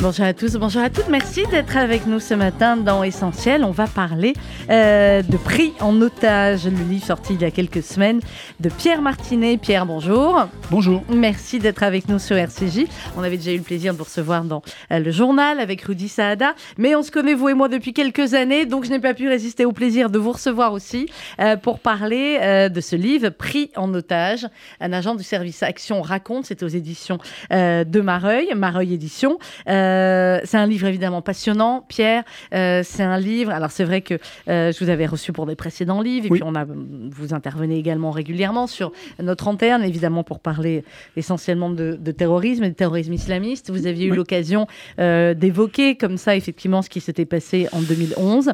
[0.00, 1.08] Bonjour à tous, bonjour à toutes.
[1.08, 3.64] Merci d'être avec nous ce matin dans Essentiel.
[3.64, 4.32] On va parler
[4.70, 8.20] euh, de Pris en otage, le livre sorti il y a quelques semaines
[8.60, 9.56] de Pierre Martinet.
[9.56, 10.46] Pierre, bonjour.
[10.70, 11.02] Bonjour.
[11.12, 12.86] Merci d'être avec nous sur RCJ.
[13.16, 16.08] On avait déjà eu le plaisir de vous recevoir dans euh, le journal avec Rudy
[16.08, 19.14] Saada, mais on se connaît vous et moi depuis quelques années, donc je n'ai pas
[19.14, 21.08] pu résister au plaisir de vous recevoir aussi
[21.40, 24.46] euh, pour parler de ce livre Pris en otage.
[24.80, 27.18] Un agent du service Action raconte, c'est aux éditions
[27.50, 29.38] de Mareuil, Mareuil Éditions.
[29.68, 29.87] Euh,
[30.44, 32.24] c'est un livre évidemment passionnant, Pierre.
[32.54, 33.50] Euh, c'est un livre.
[33.50, 34.14] Alors c'est vrai que
[34.48, 37.78] euh, je vous avais reçu pour des précédents livres et puis on a vous intervenez
[37.78, 40.84] également régulièrement sur notre antenne, évidemment pour parler
[41.16, 43.70] essentiellement de, terrorisme et de terrorisme islamiste.
[43.70, 44.66] Vous aviez eu l'occasion
[44.98, 48.52] d'évoquer comme ça effectivement ce qui s'était passé en 2011,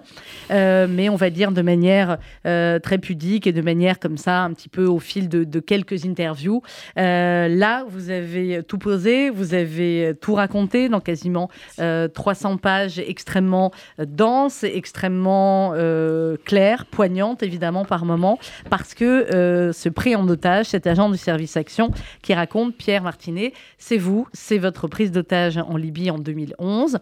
[0.51, 4.69] mais on va dire de manière très pudique et de manière comme ça un petit
[4.69, 6.63] peu au fil de, de quelques interviews.
[6.97, 13.73] là, vous avez tout posé, vous avez tout raconté dans quasi 300 euh, pages extrêmement
[13.99, 18.39] euh, denses, extrêmement euh, claires, poignantes évidemment par moment,
[18.71, 21.91] parce que ce pris en otage, cet agent du service action
[22.23, 26.99] qui raconte, Pierre Martinet, c'est vous, c'est votre prise d'otage en Libye en 2011.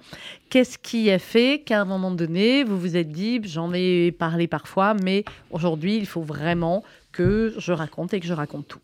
[0.50, 4.46] Qu'est-ce qui a fait qu'à un moment donné, vous vous êtes dit, j'en ai parlé
[4.46, 8.80] parfois, mais aujourd'hui, il faut vraiment que je raconte et que je raconte tout?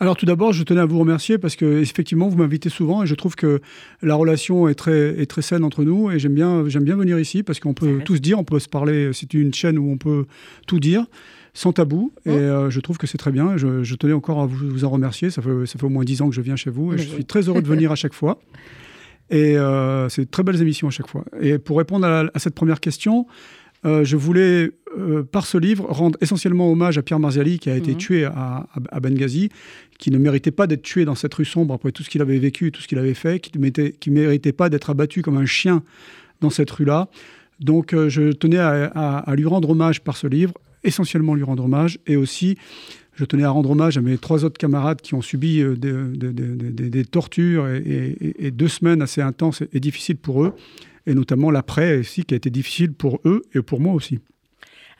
[0.00, 3.06] Alors tout d'abord, je tenais à vous remercier parce que effectivement, vous m'invitez souvent et
[3.06, 3.60] je trouve que
[4.00, 7.18] la relation est très, est très saine entre nous et j'aime bien, j'aime bien venir
[7.18, 9.10] ici parce qu'on peut tout se dire, on peut se parler.
[9.12, 10.24] C'est une chaîne où on peut
[10.66, 11.04] tout dire
[11.52, 12.34] sans tabou et oh.
[12.34, 13.58] euh, je trouve que c'est très bien.
[13.58, 15.28] Je, tenais encore à vous, en remercier.
[15.28, 17.06] Ça fait, ça fait au moins dix ans que je viens chez vous et je
[17.06, 18.40] suis très heureux de venir à chaque fois.
[19.28, 21.24] Et euh, c'est de très belles émissions à chaque fois.
[21.40, 23.26] Et pour répondre à cette première question,
[23.86, 27.76] euh, je voulais, euh, par ce livre, rendre essentiellement hommage à Pierre Marziali, qui a
[27.76, 27.96] été mhm.
[27.96, 28.66] tué à,
[29.00, 29.48] Benghazi,
[29.98, 32.38] qui ne méritait pas d'être tué dans cette rue sombre après tout ce qu'il avait
[32.38, 35.82] vécu, tout ce qu'il avait fait, qui ne méritait pas d'être abattu comme un chien
[36.40, 37.08] dans cette rue-là.
[37.58, 40.54] Donc euh, je tenais à, lui rendre hommage par ce livre,
[40.84, 42.56] essentiellement lui rendre hommage, et aussi
[43.14, 47.68] je tenais à rendre hommage à mes trois autres camarades qui ont subi des, tortures
[47.68, 50.54] et, deux semaines assez intenses et difficiles pour eux
[51.06, 54.20] et notamment l'après aussi qui a été difficile pour eux et pour moi aussi.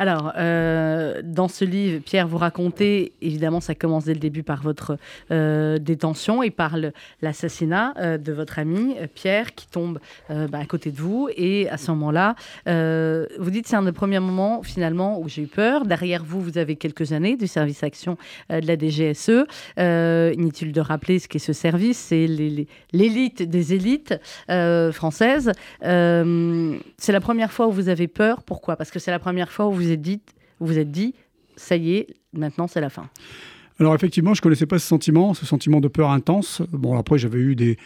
[0.00, 4.62] Alors, euh, dans ce livre, Pierre, vous racontez, évidemment, ça commence dès le début par
[4.62, 4.96] votre
[5.30, 6.78] euh, détention et par
[7.20, 9.98] l'assassinat euh, de votre ami Pierre qui tombe
[10.30, 11.28] bah, à côté de vous.
[11.36, 12.34] Et à ce moment-là,
[12.66, 15.84] vous dites c'est un des premiers moments finalement où j'ai eu peur.
[15.84, 18.16] Derrière vous, vous avez quelques années du service action
[18.48, 19.44] de la DGSE.
[20.38, 24.14] inutile de rappeler ce qu'est ce service, c'est l'élite des élites
[24.92, 25.52] françaises.
[25.82, 28.42] c'est la première fois où vous avez peur.
[28.42, 28.76] Pourquoi?
[28.76, 30.20] Parce que c'est la première fois où vous êtes dit,
[30.58, 31.14] vous êtes dit,
[31.56, 33.08] ça y est, maintenant c'est la fin
[33.78, 36.62] Alors effectivement, je connaissais pas ce sentiment, ce sentiment de peur intense.
[36.72, 37.76] Bon, après j'avais eu des,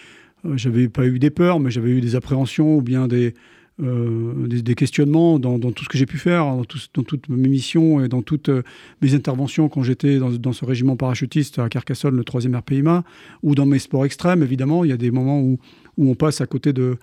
[0.45, 3.35] euh, j'avais pas eu des peurs, mais j'avais eu des appréhensions ou bien des,
[3.83, 6.63] euh, des, questionnements dans, tout ce que j'ai pu faire, dans,
[6.95, 8.63] dans, toutes mes missions et dans toutes euh,
[9.03, 13.03] mes interventions quand j'étais dans, dans, ce régiment parachutiste à Carcassonne, le 3e RPIMA,
[13.43, 14.85] ou dans mes sports extrêmes, évidemment.
[14.85, 15.59] Il y a des moments où,
[15.97, 16.99] où on passe à côté de,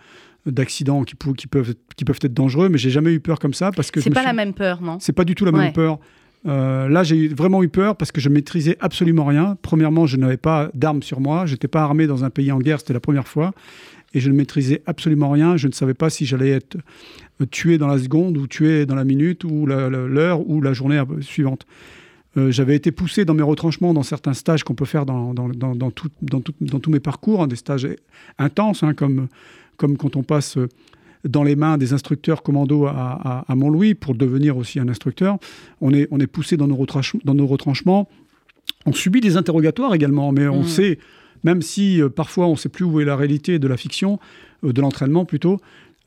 [0.46, 3.72] d'accidents qui, qui, peuvent, qui peuvent être dangereux, mais j'ai jamais eu peur comme ça
[3.72, 4.98] parce que c'est pas la même peur, non?
[5.00, 6.00] C'est pas du tout la même peur.
[6.48, 9.58] Euh, là, j'ai vraiment eu peur parce que je maîtrisais absolument rien.
[9.62, 11.46] Premièrement, je n'avais pas d'armes sur moi.
[11.46, 12.80] J'étais pas armé dans un pays en guerre.
[12.80, 13.54] C'était la première fois,
[14.14, 15.58] et je ne maîtrisais absolument rien.
[15.58, 16.78] Je ne savais pas si j'allais être
[17.52, 21.66] tué dans la seconde ou tué dans la minute ou l'heure ou la journée suivante.
[22.38, 25.50] Euh, j'avais été poussé dans mes retranchements dans certains stages qu'on peut faire dans, dans,
[25.50, 27.88] dans, dans, tout, dans, tous mes parcours, hein, des stages
[28.38, 29.28] intenses, hein, comme
[29.82, 30.70] comme quand on passe euh,
[31.28, 35.38] dans les mains des instructeurs commando à, à, Montlouis pour devenir aussi un instructeur.
[35.80, 38.08] On est, on est poussé dans nos, retranchements, dans nos retranchements.
[38.86, 40.68] On subit des interrogatoires également, mais on mmh.
[40.68, 41.00] sait,
[41.44, 44.20] même si euh, parfois on ne sait plus où est la réalité de la fiction,
[44.64, 45.60] euh, de l'entraînement plutôt,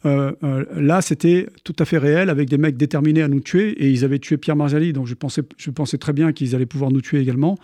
[0.06, 4.04] là c'était tout à fait réel avec des mecs déterminés à nous tuer et ils
[4.04, 7.00] avaient tué Pierre Marzali, donc je pensais, je pensais très bien qu'ils allaient pouvoir nous
[7.00, 7.56] tuer également.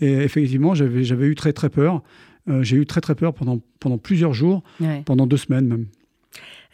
[0.00, 2.02] Et effectivement, j'avais eu très très peur.
[2.48, 4.62] Euh, j'ai eu très très peur pendant, pendant plusieurs jours,
[5.04, 5.86] pendant deux semaines même.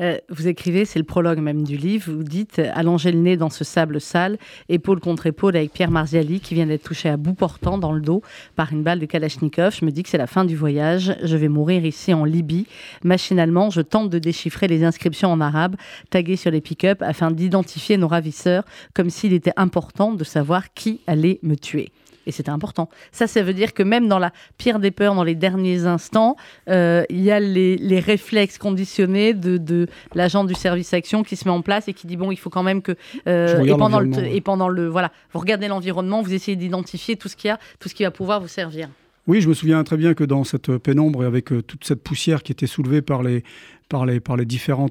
[0.00, 3.50] Euh, vous écrivez, c'est le prologue même du livre, vous dites Allonger le nez dans
[3.50, 4.38] ce sable sale,
[4.68, 8.00] épaule contre épaule avec Pierre Marziali qui vient d'être touché à bout portant dans le
[8.00, 8.22] dos
[8.54, 9.76] par une balle de Kalachnikov.
[9.78, 12.66] Je me dis que c'est la fin du voyage, je vais mourir ici en Libye.
[13.02, 15.74] Machinalement, je tente de déchiffrer les inscriptions en arabe
[16.10, 21.00] taguées sur les pick-up afin d'identifier nos ravisseurs, comme s'il était important de savoir qui
[21.06, 21.90] allait me tuer.
[22.28, 22.90] Et c'était important.
[23.10, 26.36] Ça, ça veut dire que même dans la pire des peurs, dans les derniers instants,
[26.68, 31.54] euh, il y a les, réflexes conditionnés de, l'agent du service action qui se met
[31.54, 32.92] en place et qui dit bon, il faut quand même que
[33.26, 37.28] euh, et, pendant le, et pendant le voilà, vous regardez l'environnement, vous essayez d'identifier tout
[37.28, 38.90] ce qu'il y a, tout ce qui va pouvoir vous servir.
[39.26, 42.02] Oui, je me souviens très bien que dans cette pénombre et avec euh, toute cette
[42.02, 43.42] poussière qui était soulevée par les,
[43.88, 44.90] par les, par les différents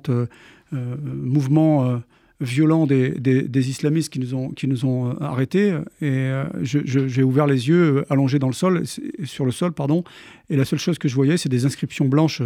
[0.72, 2.02] mouvements
[2.40, 5.70] violents des, des, islamistes qui nous ont, qui nous ont euh, arrêtés.
[6.02, 8.84] Et euh, j'ai ouvert les yeux, euh, allongé dans le sol,
[9.24, 10.04] sur le sol, pardon.
[10.50, 12.42] Et la seule chose que je voyais, c'est des inscriptions blanches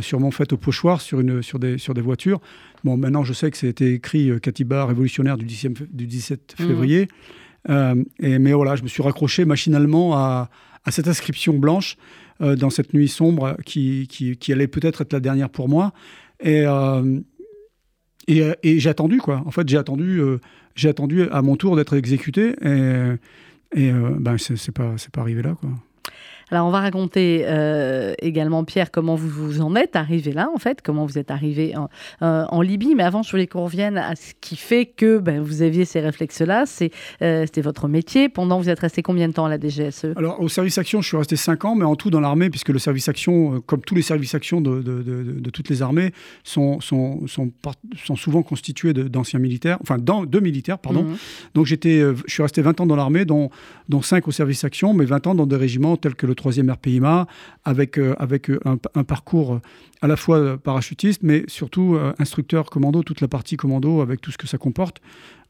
[0.00, 2.40] sûrement faites au pochoir sur, une, sur, des, sur des voitures.
[2.82, 6.66] Bon, maintenant, je sais que c'était écrit Katiba révolutionnaire du, 10 du 17 mmh.
[6.66, 7.08] février.
[7.68, 10.50] et, mais voilà, je me suis raccroché machinalement à,
[10.84, 11.96] à cette inscription blanche
[12.40, 15.92] dans cette nuit sombre qui, qui, qui allait peut-être être la dernière pour moi.
[16.40, 17.20] Et, euh,
[18.26, 19.42] et, j'ai attendu, quoi.
[19.46, 20.38] En fait, j'ai attendu, euh,
[20.74, 22.54] j'ai attendu à mon tour d'être exécuté.
[22.62, 23.14] Et,
[23.74, 25.70] et euh, ben, c'est pas, pas arrivé là, quoi.
[26.50, 30.58] Alors, on va raconter euh, également, Pierre, comment vous, vous en êtes arrivé là, en
[30.58, 31.88] fait, comment vous êtes arrivé en,
[32.22, 32.94] euh, Libye.
[32.94, 36.00] Mais avant, je voulais qu'on revienne à ce qui fait que ben, vous aviez ces
[36.00, 36.64] réflexes-là.
[37.22, 38.28] Euh, c'était votre métier.
[38.28, 41.08] Pendant, vous êtes resté combien de temps à la DGSE Alors, au service action, je
[41.08, 43.94] suis resté 5 ans, mais en tout dans l'armée, puisque le service action, comme tous
[43.94, 46.12] les services action de, de, toutes les armées,
[46.42, 47.50] sont, sont, sont,
[48.02, 51.04] sont souvent constitués d'anciens militaires, enfin, de militaires, pardon.
[51.04, 51.16] Mhm.
[51.54, 53.50] Donc, j'étais, je suis resté 20 ans dans l'armée, dont,
[53.88, 56.70] dont 5 au service action, mais 20 ans dans des régiments tels que le 3e
[56.70, 57.26] RPIMA,
[57.64, 59.60] avec, euh, avec euh, un, parcours
[60.02, 64.30] à la fois parachutiste, mais surtout euh, instructeur commando, toute la partie commando, avec tout
[64.30, 65.00] ce que ça comporte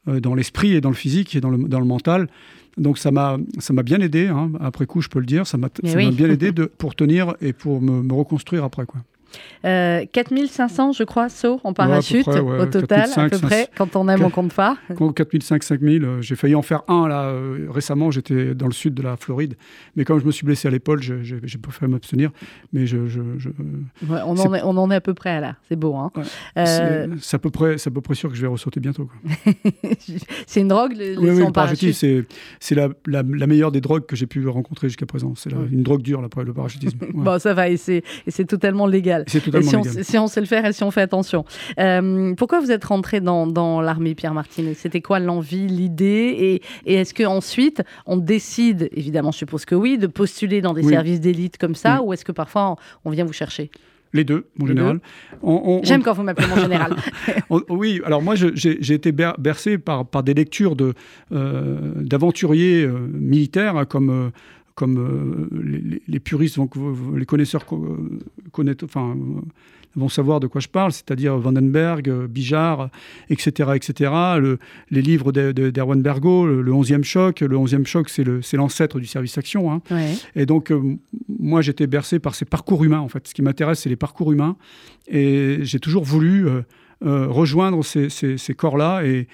[0.07, 2.29] dans l'esprit et dans le physique et dans le, dans le mental.
[2.77, 3.37] Donc ça m'a
[3.83, 4.27] bien aidé.
[4.27, 4.51] Hein.
[4.59, 5.99] Après coup, je peux le dire, ça m'a bien
[6.29, 9.01] aidé de, pour tenir et pour me, me reconstruire après quoi.
[9.63, 14.23] 4500, euh, je crois, sauts en parachute au total, à peu près, quand on aime,
[14.23, 14.77] on compte pas.
[15.15, 16.03] 4500, 5000.
[16.03, 18.11] Euh, j'ai failli en faire un là euh, récemment.
[18.11, 19.55] J'étais dans le sud de la Floride,
[19.95, 22.31] mais comme je me suis blessé à l'épaule, j'ai préféré m'abstenir.
[22.73, 22.97] Mais je,
[24.07, 25.55] on, en est, on en est à peu près là.
[25.67, 26.11] C'est beau, hein.
[26.55, 29.09] C'est à peu près, à peu près sûr que je vais ressauter bientôt.
[30.47, 31.93] c'est une drogue, le, oui, oui, parachute.
[31.93, 35.33] C'est la, la, meilleure des drogues que j'ai pu rencontrer jusqu'à présent.
[35.35, 36.97] C'est une drogue dure, là, le parachutisme.
[37.13, 38.03] bon, ça va, et c'est
[38.47, 39.24] totalement légal.
[39.27, 41.45] C'est totalement si, on, si on sait le faire et si on fait attention.
[41.79, 44.73] Euh, pourquoi vous êtes rentré dans, dans l'armée, Pierre Martinet?
[44.73, 46.35] C'était quoi l'envie, l'idée?
[46.37, 50.83] Et, et est-ce qu'ensuite, on décide, évidemment, je suppose que oui, de postuler dans des
[50.83, 53.69] services d'élite comme ça, ou est-ce que parfois on, vient vous chercher?
[54.13, 54.99] Les deux, mon général.
[55.83, 56.95] J'aime quand vous m'appelez mon général.
[57.69, 60.75] oui, alors moi, j'ai été bercé par, par des lectures
[61.31, 64.31] euh, d'aventuriers euh, militaires, hein, comme
[64.75, 66.69] comme euh, les, puristes, vont,
[67.15, 67.65] les connaisseurs
[68.51, 69.15] connaissent, enfin,
[69.95, 72.89] vont savoir de quoi je parle, c'est-à-dire Vandenberg, euh, Bijard,
[73.29, 73.71] etc.
[73.75, 74.11] etc.
[74.91, 77.39] les livres d'Erwan Bergo, le, 11e choc.
[77.39, 79.71] Le 11e choc, c'est l'ancêtre du service action.
[79.71, 79.81] Hein.
[80.35, 80.97] Et donc, euh,
[81.39, 83.27] moi, j'étais bercé par ces parcours humains, en fait.
[83.27, 84.57] Ce qui m'intéresse, c'est les parcours humains.
[85.07, 86.47] Et j'ai toujours voulu...
[87.01, 89.27] rejoindre ces, corps-là et,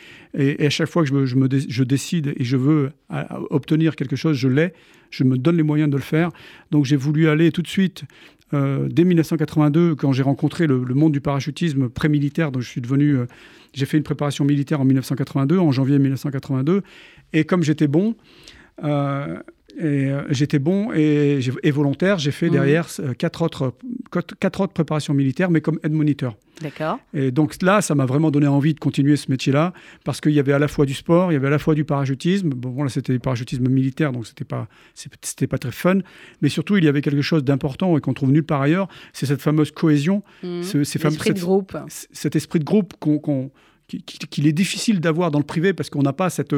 [0.65, 1.35] à chaque fois que je,
[1.67, 2.91] je, décide et je veux
[3.49, 4.73] obtenir quelque chose, je l'ai
[5.11, 6.29] je me donne les moyens de le faire.
[6.71, 8.05] Donc j'ai voulu aller tout de suite,
[8.53, 13.17] euh, dès 1982, quand j'ai rencontré le, monde du parachutisme pré-militaire, donc je suis devenu,
[13.17, 13.25] euh,
[13.73, 16.81] j'ai fait une préparation militaire en 1982, en janvier 1982,
[17.33, 18.15] et comme j'étais bon,
[18.83, 19.37] euh,
[19.77, 21.39] et euh, j'étais bon et,
[21.71, 22.19] volontaire.
[22.19, 22.53] J'ai fait mhm.
[22.53, 23.73] derrière euh, quatre, autres,
[24.39, 26.36] quatre autres préparations militaires, mais comme aide moniteur.
[26.62, 27.00] D'accord.
[27.13, 30.39] Et donc là, ça m'a vraiment donné envie de continuer ce métier-là, parce qu'il y
[30.39, 32.50] avait à la fois du sport, il y avait à la fois du parachutisme.
[32.50, 36.00] Bon, là, c'était du parachutisme militaire, donc c'était pas, c'était pas très fun.
[36.41, 38.88] Mais surtout, il y avait quelque chose d'important et qu'on trouve nulle part ailleurs.
[39.13, 40.63] C'est cette fameuse cohésion, mmh.
[40.63, 41.75] ce, esprit de groupe.
[41.88, 43.51] Cet esprit de groupe qu'on
[44.29, 46.55] qu'il est difficile d'avoir dans le privé parce qu'on n'a pas cette,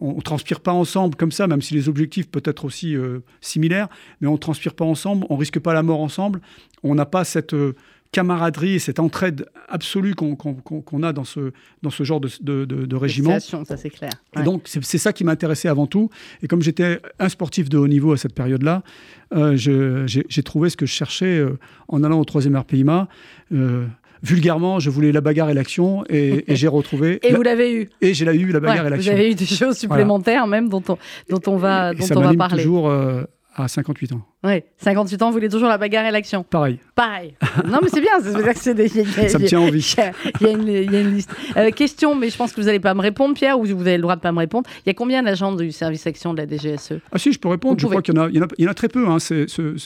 [0.00, 3.88] on, transpire pas ensemble comme ça, même si les objectifs peuvent être aussi euh, similaires,
[4.20, 6.40] mais on transpire pas ensemble, on risque pas la mort ensemble,
[6.82, 7.74] on n'a pas cette euh,
[8.12, 12.96] camaraderie et cette entraide absolue qu'on a dans ce, dans ce genre de, de, de,
[12.96, 13.38] régiment.
[13.38, 14.10] Ça, c'est clair.
[14.44, 16.08] donc, c'est ça qui m'intéressait avant tout.
[16.42, 18.82] Et comme j'étais un sportif de haut niveau à cette période-là,
[19.34, 21.44] euh, j'ai trouvé ce que je cherchais
[21.88, 23.08] en allant au 3e RPIMA
[24.22, 27.18] vulgairement, je voulais la bagarre et l'action, et, j'ai retrouvé.
[27.26, 27.88] et vous l'avez eu.
[28.00, 29.12] Et j'ai eu la bagarre et l'action.
[29.12, 30.98] Vous avez eu des choses supplémentaires même dont on,
[31.28, 32.62] dont on va, dont on va parler.
[32.62, 33.24] toujours euh,
[33.64, 34.22] à 58 ans.
[34.44, 36.44] Oui, 58 ans, vous voulez toujours la bagarre et l'action.
[36.44, 36.78] Pareil.
[36.94, 37.34] Pareil.
[37.66, 38.12] non, mais c'est bien,
[38.54, 38.88] c'est des,
[39.28, 39.94] Ça me tient en vie.
[40.40, 41.30] Il y, a une liste.
[41.56, 43.96] Euh, question, mais je pense que vous n'allez pas me répondre, Pierre, ou vous avez
[43.96, 44.68] le droit de pas me répondre.
[44.84, 47.48] Il y a combien d'agents du service action de la DGSE Ah si, je peux
[47.48, 47.80] répondre.
[47.80, 49.08] je crois qu'il y, en a, il y en a très peu.
[49.08, 49.18] Hein.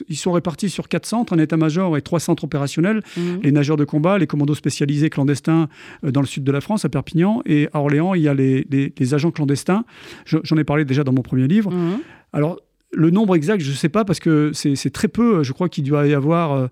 [0.09, 3.03] ils sont répartis sur quatre centres, un état-major et trois centres opérationnels.
[3.17, 3.41] Mhm.
[3.43, 5.69] Les nageurs de combat, les commandos spécialisés clandestins
[6.05, 7.43] euh, dans le sud de la France, à Perpignan.
[7.47, 9.85] Et à Orléans, il y a les, agents clandestins.
[10.27, 11.71] J'en ai parlé déjà dans mon premier livre.
[11.71, 11.99] Mhm.
[12.33, 12.59] Alors,
[12.93, 15.43] le nombre exact, je ne sais pas, parce que c'est très peu.
[15.43, 16.67] Je crois qu'il doit y avoir euh,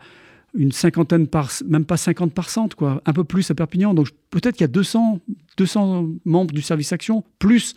[0.55, 3.95] une cinquantaine par, même pas 50 par cent, quoi, un peu plus à Perpignan.
[3.95, 5.21] Donc peut-être qu'il y a 200,
[5.57, 7.75] 200 membres du service action, plus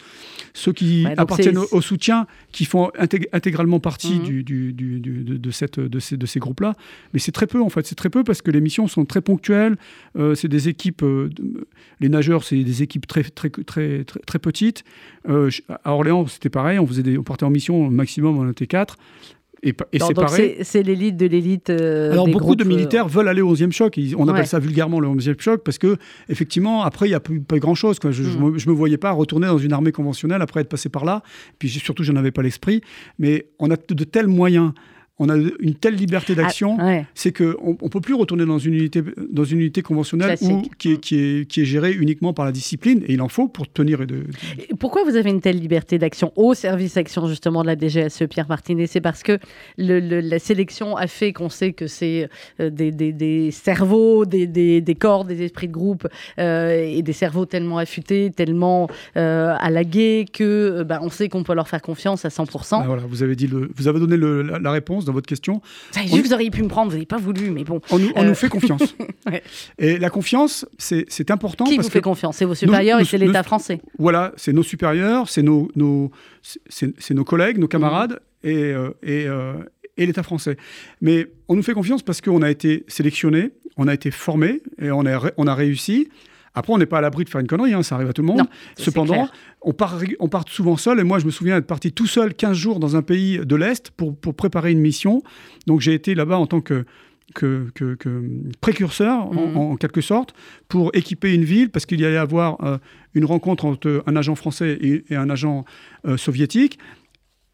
[0.53, 5.99] ceux qui appartiennent au, soutien, qui font intégralement partie du, du, du, de, cette, de
[5.99, 6.75] ces, de ces groupes-là.
[7.13, 7.85] Mais c'est très peu, en fait.
[7.85, 9.77] C'est très peu parce que les missions sont très ponctuelles.
[10.17, 11.29] Euh, c'est des équipes, euh,
[11.99, 14.83] les nageurs, c'est des équipes très, très, très, très, très petites.
[15.29, 15.49] Euh,
[15.83, 16.79] à Orléans, c'était pareil.
[16.79, 18.97] On, faisait des, on partait en mission, au maximum, on était quatre.
[19.63, 19.73] Et,
[20.63, 21.69] c'est l'élite de l'élite.
[21.69, 23.97] Euh, Alors beaucoup de euh, militaires veulent aller au 11e choc.
[24.17, 27.59] On appelle ça vulgairement le 11e choc parce que effectivement après il n'y a pas
[27.59, 27.97] grand chose.
[27.99, 28.11] Quoi.
[28.11, 28.57] Je, ne mm.
[28.67, 31.23] me, voyais pas retourner dans une armée conventionnelle après être passé par là.
[31.59, 32.81] Puis surtout je n'avais pas l'esprit.
[33.19, 34.73] Mais on a de tels moyens
[35.23, 38.73] on a une telle liberté d'action, ah, c'est qu'on ne peut plus retourner dans une
[38.73, 39.01] unité,
[39.31, 43.03] dans une unité conventionnelle qui, est, qui, est, qui, est, gérée uniquement par la discipline,
[43.07, 44.01] et il en faut pour tenir.
[44.01, 44.25] Et de,
[44.79, 48.49] Pourquoi vous avez une telle liberté d'action au service action justement de la DGSE, Pierre
[48.49, 48.85] Martinet?
[48.87, 49.39] C'est parce que
[49.77, 55.23] la sélection a fait qu'on sait que c'est euh, des, des, cerveaux, des, des, corps,
[55.23, 56.05] des esprits de groupe,
[56.37, 61.55] euh, et des cerveaux tellement affûtés, tellement euh, guet que ben, on sait qu'on peut
[61.55, 62.81] leur faire confiance à 100%.
[62.81, 65.61] Ben voilà, vous avez, dit le, vous avez donné la réponse dans votre question.
[65.91, 67.79] Ça, vous auriez pu me prendre, vous n'avez pas voulu, mais bon.
[67.91, 68.95] On nous, euh, fait confiance.
[69.79, 71.65] Et la confiance, c'est important.
[71.65, 72.37] Qui vous fait confiance?
[72.37, 73.81] C'est vos supérieurs et c'est l'État français.
[73.97, 76.11] Voilà, c'est nos supérieurs, c'est nos, nos,
[77.11, 78.47] nos collègues, nos camarades mmh.
[78.47, 79.53] et, euh, et, euh,
[79.97, 80.57] et l'État français.
[81.01, 84.91] Mais on nous fait confiance parce qu'on a été sélectionné, on a été formé et
[84.91, 86.09] on a, on a réussi.
[86.55, 88.21] Après, on n'est pas à l'abri de faire une connerie, hein, ça arrive à tout
[88.21, 88.43] le monde.
[88.77, 89.27] Cependant,
[89.61, 90.99] on part, on part souvent seul.
[90.99, 93.55] Et moi, je me souviens être parti tout seul 15 jours dans un pays de
[93.55, 95.23] l'Est pour, pour préparer une mission.
[95.65, 96.85] Donc, j'ai été là-bas en tant que,
[97.33, 97.97] que, que,
[98.61, 99.57] précurseur, mhm.
[99.57, 100.33] en, quelque sorte,
[100.67, 102.77] pour équiper une ville, parce qu'il y allait avoir euh,
[103.13, 105.65] une rencontre entre un agent français et, un agent
[106.05, 106.77] euh, soviétique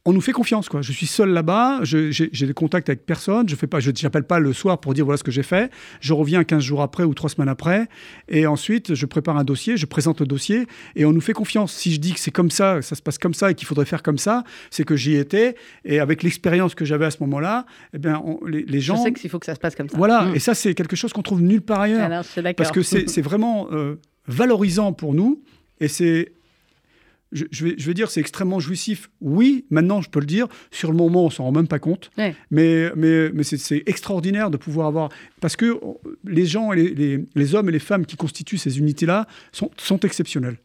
[0.06, 0.70] on nous fait confiance.
[0.70, 0.82] Quoi.
[0.82, 4.54] Je suis seul là-bas, j'ai des contacts avec personne, je fais pas, n'appelle pas le
[4.54, 5.72] soir pour dire voilà ce que j'ai fait.
[6.00, 7.88] Je reviens 15 jours après ou 3 semaines après,
[8.28, 11.74] et ensuite je prépare un dossier, je présente le dossier, et on nous fait confiance.
[11.74, 13.86] Si je dis que c'est comme ça, ça se passe comme ça, et qu'il faudrait
[13.86, 17.66] faire comme ça, c'est que j'y étais, et avec l'expérience que j'avais à ce moment-là,
[17.94, 18.96] eh bien, les, gens...
[18.98, 19.98] Je sais qu'il faut que ça se passe comme ça.
[19.98, 20.36] Voilà, mm.
[20.36, 22.24] et ça c'est quelque chose qu'on trouve nulle part ailleurs.
[22.56, 23.96] parce que c'est vraiment euh,
[24.28, 25.44] valorisant pour nous,
[25.82, 26.32] et c'est
[27.32, 29.10] je, vais, je vais dire, c'est extrêmement jouissif.
[29.22, 30.48] Oui, maintenant, je peux le dire.
[30.72, 32.10] Sur le moment, on s'en rend même pas compte.
[32.18, 32.36] Mais,
[32.96, 35.10] mais, mais c'est extraordinaire de pouvoir avoir.
[35.42, 35.78] Parce que euh,
[36.26, 40.00] les gens, les, les, les hommes et les femmes qui constituent ces unités-là sont, sont
[40.00, 40.58] exceptionnels.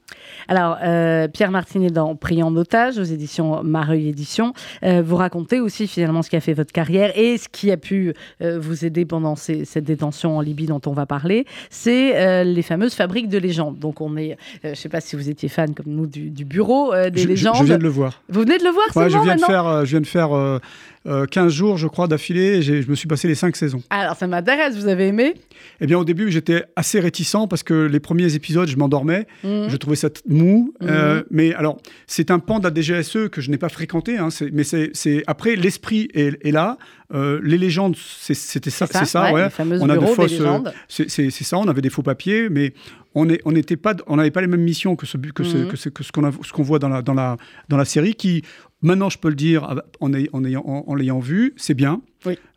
[0.48, 4.52] Alors, euh, Pierre Martinet, dans Pris en otage, aux éditions Mareuil Éditions,
[4.82, 7.76] euh, vous racontez aussi finalement ce qui a fait votre carrière et ce qui a
[7.76, 11.46] pu vous aider pendant cette détention en Libye dont on va parler.
[11.70, 13.78] C'est les fameuses fabriques de légendes.
[13.78, 16.44] Donc, on est, je ne sais pas si vous étiez fan comme nous du, du
[16.54, 17.56] bureau euh, des légendes.
[17.58, 18.22] Je, viens de le voir.
[18.28, 20.60] Vous venez de le voir, ouais, je, viens de faire, euh, je viens de faire
[21.06, 22.62] 15 euh, jours, je crois, d'affilée.
[22.62, 23.82] Je me suis passé les 5 saisons.
[23.90, 24.76] Alors, ça m'intéresse.
[24.76, 25.34] Vous avez aimé?
[25.80, 29.26] Eh bien, au début, j'étais assez réticent parce que les premiers épisodes, je m'endormais.
[29.42, 29.68] Mhm.
[29.68, 30.72] Je trouvais ça mou.
[30.80, 31.24] Mhm.
[31.30, 34.16] mais alors, c'est un pan de la DGSE que je n'ai pas fréquenté.
[34.16, 36.78] Hein, mais c'est après, l'esprit est, là.
[37.12, 39.48] les légendes, c'était ça, c'est ça, ouais.
[39.80, 40.40] On a des fausses,
[40.88, 42.72] c'est ça, on avait des faux papiers, mais
[43.14, 45.68] on n'avait pas, pas les mêmes missions que ce, que mhm.
[45.68, 47.36] que ce, que ce qu'on voit dans la, dans, la,
[47.68, 48.42] dans la série, qui,
[48.84, 49.64] maintenant je peux le dire
[50.00, 52.02] en, en, en l'ayant vu, c'est bien.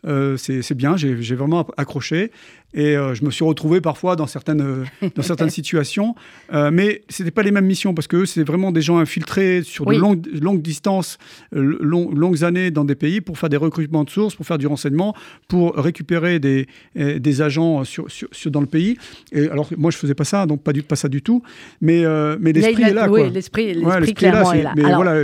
[0.05, 2.31] Euh, c'est bien, j'ai vraiment accroché.
[2.73, 6.15] Et euh, je me suis retrouvé parfois dans certaines, euh, dans certaines situations.
[6.51, 9.85] mais ce n'était pas les mêmes missions parce que c'est vraiment des gens infiltrés sur
[9.85, 11.17] de longues, longues distances,
[11.51, 15.15] longues années dans des pays pour faire des recrutements de sources, pour faire du renseignement,
[15.47, 18.97] pour récupérer des, des agents sur, sur, dans le pays.
[19.31, 21.41] Et alors, moi, je ne faisais pas ça, donc pas, du, pas ça du tout.
[21.81, 22.03] Mais,
[22.39, 23.09] mais l'esprit est là.
[23.09, 23.75] Oui, l'esprit
[24.13, 24.73] clairement est là.
[24.75, 25.15] Mais voilà,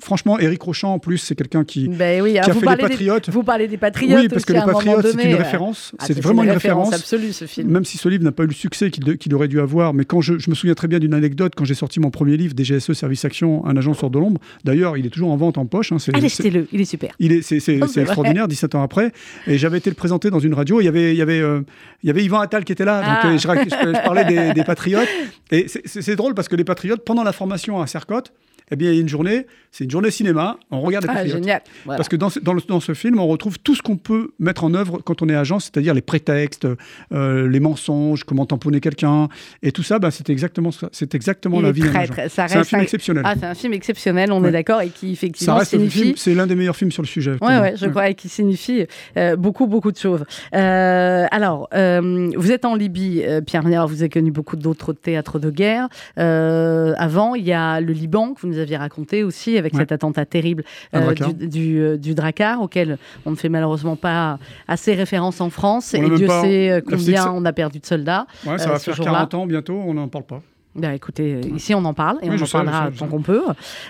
[0.00, 3.28] franchement, Éric Rochant, en plus, c'est quelqu'un qui, ben qui a fait les Patriotes.
[3.30, 4.20] vous parlez des Patriotes.
[4.20, 5.92] Oui, parce que Les Patriotes, c'est une référence.
[5.98, 6.92] Ah, c'est vraiment une référence.
[6.92, 7.70] absolue, ce film.
[7.70, 9.94] Même si ce livre n'a pas eu le succès qu'il aurait dû avoir.
[9.94, 12.54] Mais quand je, me souviens très bien d'une anecdote, quand j'ai sorti mon premier livre,
[12.56, 14.40] DGSE Service Action, Un agent sort de l'ombre.
[14.64, 15.92] D'ailleurs, il est toujours en vente en poche.
[15.92, 17.14] Hein, Allez, achetez-le, il est super.
[17.18, 19.12] Il est, c'est, oh, extraordinaire, 17 ans après.
[19.46, 20.80] Et j'avais été le présenter dans une radio.
[20.80, 21.62] Il y avait, il y avait, euh,
[22.02, 23.00] il y avait Yvan Attal qui était là.
[23.00, 23.28] Donc, ah.
[23.28, 25.08] euh, je, parlais des, des Patriotes.
[25.50, 28.32] Et c'est drôle parce que les Patriotes, pendant la formation à Sercotte,
[28.70, 31.26] eh bien, il y a une journée, c'est une journée cinéma, on regarde les ah,
[31.26, 31.62] génial.
[31.86, 34.74] Parce que dans ce, dans, ce film, on retrouve tout ce qu'on peut mettre en
[34.74, 36.68] œuvre quand on est agent, c'est-à-dire les prétextes,
[37.12, 39.28] euh, les mensonges, comment tamponner quelqu'un.
[39.62, 43.22] Et tout ça, bah, c'est exactement, c'est exactement la vie d'un C'est un film exceptionnel.
[43.26, 46.12] Ah, c'est un film exceptionnel, on est d'accord, et qui effectivement ça signifie...
[46.16, 47.36] C'est l'un des meilleurs films sur le sujet.
[47.40, 50.24] Oui, ouais, je crois, et qui signifie euh, beaucoup, beaucoup de choses.
[50.54, 55.50] Euh, alors, vous êtes en Libye, Pierre Ménard, vous avez connu beaucoup d'autres théâtres de
[55.50, 55.88] guerre.
[56.16, 59.80] avant, il y a le Liban, que vous nous aviez raconté aussi avec Ouais.
[59.80, 64.38] cet attentat terrible euh, du, du, euh, du Drakkar, auquel on ne fait malheureusement pas
[64.68, 65.94] assez référence en France.
[65.98, 68.26] On et Dieu sait euh, combien on a perdu de soldats.
[68.46, 69.12] Ouais, ça va faire jour-là.
[69.12, 70.42] 40 ans bientôt, on n'en parle pas.
[70.74, 73.20] Bah, écoutez, ici on en parle et Oui, on en sais, parlera sais, tant qu'on
[73.20, 73.42] peut.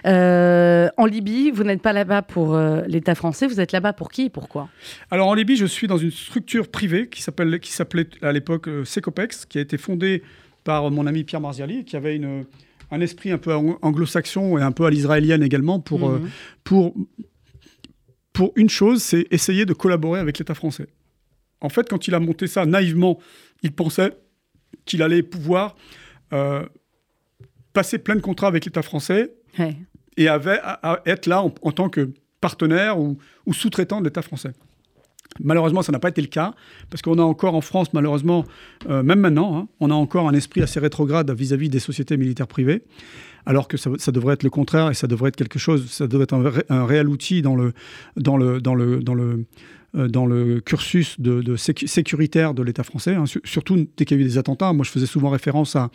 [0.07, 4.11] Euh, en Libye, vous n'êtes pas là-bas pour euh, l'État français, vous êtes là-bas pour
[4.11, 4.69] qui et pourquoi
[5.11, 9.47] Alors en Libye, je suis dans une structure privée qui s'appelait à l'époque euh, Secopex,
[9.47, 10.23] qui a été fondée
[10.65, 12.45] par mon ami Pierre Marziali, qui avait une,
[12.93, 16.29] un esprit un peu ang- anglo-saxon et un peu à l'israélienne également pour, euh, Mhm.
[16.63, 16.95] pour,
[18.33, 20.87] pour une chose, c'est essayer de collaborer avec l'État français.
[21.61, 23.19] En fait, quand il a monté ça naïvement,
[23.63, 24.13] il pensait
[24.85, 25.75] qu'il allait pouvoir
[26.33, 26.65] euh,
[27.75, 29.77] passer plein de contrats avec l'État français Ouais.
[30.17, 34.07] et avait à, à être là en, en tant que partenaire ou, ou sous-traitant de
[34.07, 34.53] l'État français.
[35.41, 36.55] Malheureusement, ça n'a pas été le cas,
[36.91, 38.45] parce qu'on a encore en France, malheureusement,
[38.89, 42.47] euh, même maintenant, hein, on a encore un esprit assez rétrograde vis-à-vis des sociétés militaires
[42.47, 42.83] privées,
[43.47, 46.25] alors que ça, devrait être le contraire et ça devrait être quelque chose, ça devrait
[46.25, 47.73] être un, ré- un réel outil dans le,
[48.17, 49.45] dans le, dans le,
[49.95, 54.17] dans le cursus de, de sécu- sécuritaire de l'État français, hein, su- surtout dès qu'il
[54.17, 54.73] y a eu des attentats.
[54.73, 55.91] Moi, je faisais souvent référence à,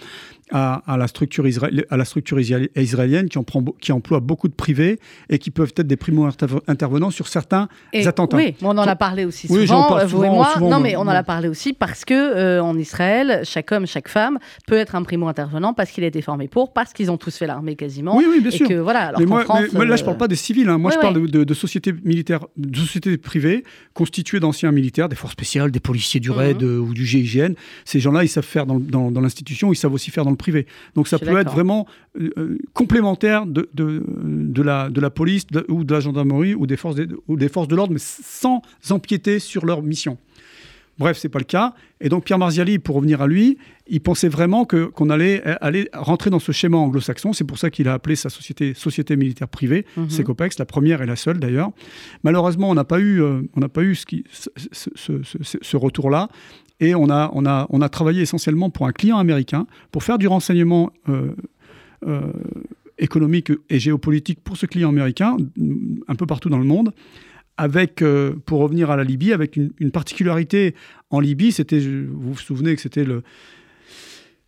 [0.51, 1.45] à, à la structure,
[1.89, 4.99] à la structure isra- israélienne qui, en prend, beau- qui emploie beaucoup de privés
[5.29, 8.37] et qui peuvent être des primo-intervenants sur certains Et- attentats.
[8.37, 10.49] Oui, mais on en a parlé aussi Oui, souvent, parle euh, vous et souvent, moi.
[10.53, 13.87] souvent, non, mais- on en a parlé aussi parce que euh, en Israël, chaque homme,
[13.87, 14.37] chaque femme
[14.67, 17.47] peut être un primo-intervenant parce qu'il a été formé pour, parce qu'ils ont tous fait
[17.47, 18.15] l'armée quasiment.
[18.15, 18.67] Oui, oui, bien et sûr.
[18.67, 20.69] que voilà, alors mais moi, France, mais- mais là, je euh, parle pas des civils.
[20.69, 20.77] hein.
[20.77, 23.63] Moi, je parle de- de sociétés militaires, de sociétés privées
[24.01, 26.69] constituées d'anciens militaires, des forces spéciales, des policiers du RAID Mhm.
[26.69, 27.53] euh, ou du GIGN.
[27.83, 30.37] Ces gens-là, ils savent faire dans, dans- dans l'institution, ils savent aussi faire dans le
[30.37, 30.67] privé.
[30.95, 31.87] Donc, ça peut être vraiment
[32.19, 36.53] euh, euh, complémentaire de, de, de la, de la police de- ou de la gendarmerie
[36.55, 38.61] ou des forces de, ou des forces de l'ordre, mais sans
[38.91, 40.17] empiéter sur leur mission.
[40.99, 41.73] Bref, c'est pas le cas.
[42.01, 45.55] Et donc Pierre Marziali, pour revenir à lui, il pensait vraiment que qu'on allait euh,
[45.61, 47.33] aller rentrer dans ce schéma anglo-saxon.
[47.33, 50.09] C'est pour ça qu'il a appelé sa société société militaire privée, Mhm.
[50.09, 51.69] Secopex, la première et la seule d'ailleurs.
[52.23, 55.37] Malheureusement, on n'a pas eu euh, on n'a pas eu ce, qui- ce, ce- ce-
[55.43, 56.29] ce- ce retour-là.
[56.79, 60.17] Et on a, on, a, on a travaillé essentiellement pour un client américain, pour faire
[60.19, 61.31] du renseignement euh,
[62.05, 62.21] euh,
[62.99, 65.37] économique et géopolitique pour ce client américain,
[66.07, 66.91] un peu partout dans le monde
[67.57, 70.75] avec, euh, pour revenir à la Libye, avec une, une particularité
[71.09, 73.23] en Libye, c'était, vous vous souvenez que c'était le,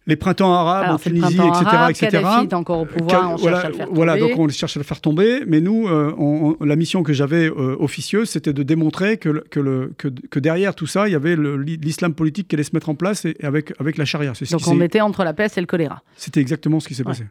[0.07, 1.43] les printemps arabes Alors, en Tunisie, etc.
[1.65, 2.07] arabe, etc.
[2.11, 4.29] Kadhafi est encore au pouvoir, on voilà, cherche à le faire voilà, tomber.
[4.31, 5.41] donc on cherche à le faire tomber.
[5.45, 9.29] Mais nous, euh, on- on- la mission que j'avais euh, officieuse, c'était de démontrer que,
[9.29, 12.63] le- que, le, que, que derrière tout ça, il y avait l'islam politique qui allait
[12.63, 14.33] se mettre en place et, avec, avec la charia.
[14.51, 16.01] Donc on était entre la peste et le choléra.
[16.15, 17.11] C'était exactement ce qui s'est Ouais.
[17.11, 17.25] passé.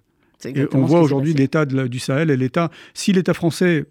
[0.73, 2.71] On voit aujourd'hui l'état du Sahel et l'état.
[2.95, 3.85] Si l'État français,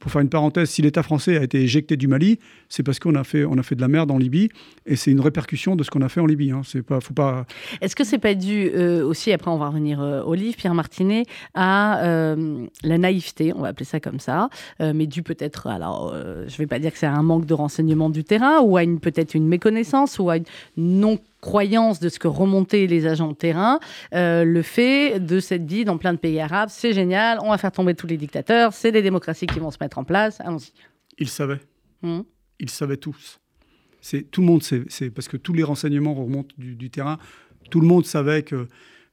[0.00, 3.14] pour faire une parenthèse, si l'État français a été éjecté du Mali, c'est parce qu'on
[3.14, 4.50] a fait, on a fait de la merde en Libye
[4.86, 6.50] et c'est une répercussion de ce qu'on a fait en Libye.
[6.50, 6.62] Hein.
[6.64, 7.46] C'est pas, faut pas.
[7.80, 10.74] Est-ce que c'est pas dû euh, aussi, après on va revenir euh, au livre, Pierre
[10.74, 15.66] Martinet, à euh, la naïveté, on va appeler ça comme ça, euh, mais dû peut-être,
[15.66, 16.14] alors
[16.46, 19.00] je vais pas dire que c'est un manque de renseignement du terrain, ou à une
[19.00, 20.44] peut-être une méconnaissance, ou à une
[21.42, 23.80] non-croyance de ce que remontaient les agents de terrain,
[24.14, 27.58] euh, le fait de s'être dit dans plein de pays arabes, c'est génial, on va
[27.58, 30.72] faire tomber tous les dictateurs, c'est des démocraties qui vont se mettre en place, allons-y.
[31.18, 31.60] Ils savaient.
[32.02, 32.24] Mhm.
[32.60, 33.40] Ils savaient tous.
[34.00, 34.84] C'est tout le monde sait.
[34.88, 37.18] C'est parce que tous les renseignements remontent du, du terrain.
[37.70, 38.68] Tout le monde savait que.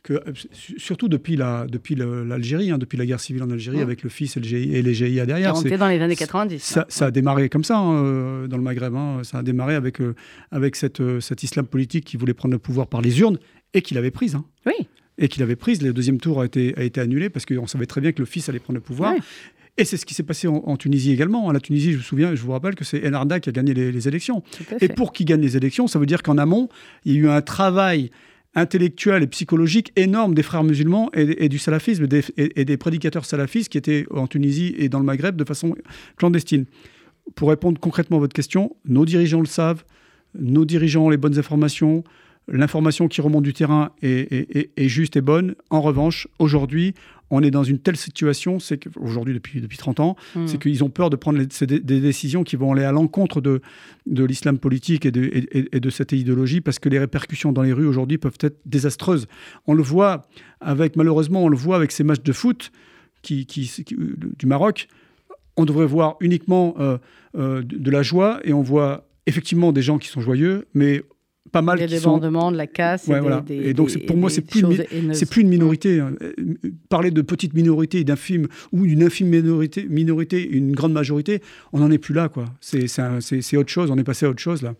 [0.05, 4.03] Que su- surtout depuis la depuis l'Algérie, hein, depuis la guerre civile en Algérie, avec
[4.03, 5.57] le fils et, le GI et les GIA derrière.
[5.57, 6.59] c'est- dans les années 90.
[6.63, 6.85] Ça, hein.
[6.89, 8.93] ça a démarré comme ça hein, euh, dans le Maghreb.
[9.23, 10.13] Ça a démarré avec, euh,
[10.51, 13.39] avec cette, euh, cet islam politique qui voulait prendre le pouvoir par les urnes
[13.73, 14.37] et qu'il avait prise.
[14.65, 14.73] Oui.
[15.17, 15.81] Et qu'il avait prise.
[15.81, 18.25] Le deuxième tour a été, a été annulé parce qu'on savait très bien que le
[18.25, 19.13] fils allait prendre le pouvoir.
[19.13, 19.19] Ouais.
[19.77, 21.49] Et c'est ce qui s'est passé en, en Tunisie également.
[21.49, 23.51] À la Tunisie, je me souviens, je vous rappelle que c'est El Arda qui a
[23.51, 24.43] gagné les, les élections.
[24.81, 26.69] Et pour qu'il gagne les élections, ça veut dire qu'en amont,
[27.05, 28.11] il y a eu un travail
[28.55, 33.77] intellectuel et psychologique énorme des frères musulmans et, du salafisme et, des prédicateurs salafistes qui
[33.77, 35.75] étaient en Tunisie et dans le Maghreb de façon
[36.15, 36.65] clandestine.
[37.35, 39.83] Pour répondre concrètement à votre question, nos dirigeants le savent,
[40.39, 42.03] nos dirigeants ont les bonnes informations,
[42.47, 45.55] l'information qui remonte du terrain est- est juste et bonne.
[45.69, 46.93] En revanche, aujourd'hui,
[47.31, 50.47] on est dans une telle situation, c'est qu'aujourd'hui, depuis, depuis 30 ans, Mhm.
[50.47, 53.61] c'est qu'ils ont peur de prendre les- des décisions qui vont aller à l'encontre de,
[54.05, 57.51] de l'islam politique et de, et- et- et de cette idéologie, parce que les répercussions
[57.51, 59.25] dans les rues aujourd'hui peuvent être désastreuses.
[59.65, 60.27] On le voit
[60.61, 62.71] avec, malheureusement, on le voit avec ces matchs de foot
[63.23, 63.95] qui, qui- qui-
[64.37, 64.87] du Maroc.
[65.57, 66.97] On devrait voir uniquement euh,
[67.37, 71.01] euh, de, de la joie et on voit effectivement des gens qui sont joyeux, mais
[71.51, 73.07] pas mal qui sont débordements, de la casse.
[73.07, 73.41] Ouais, et, des- voilà.
[73.41, 74.63] des- Et donc, des- pour moi, c'est plus
[75.13, 75.99] c'est plus une minorité.
[75.99, 76.13] hein.
[76.21, 76.33] Euh,
[76.89, 81.41] Parler de petite minorité, d'infime ou d'une infime minorité, minorité, une grande majorité,
[81.73, 82.45] on n'en est plus là, quoi.
[82.61, 83.89] C'est autre chose.
[83.91, 84.73] On est passé à autre chose là.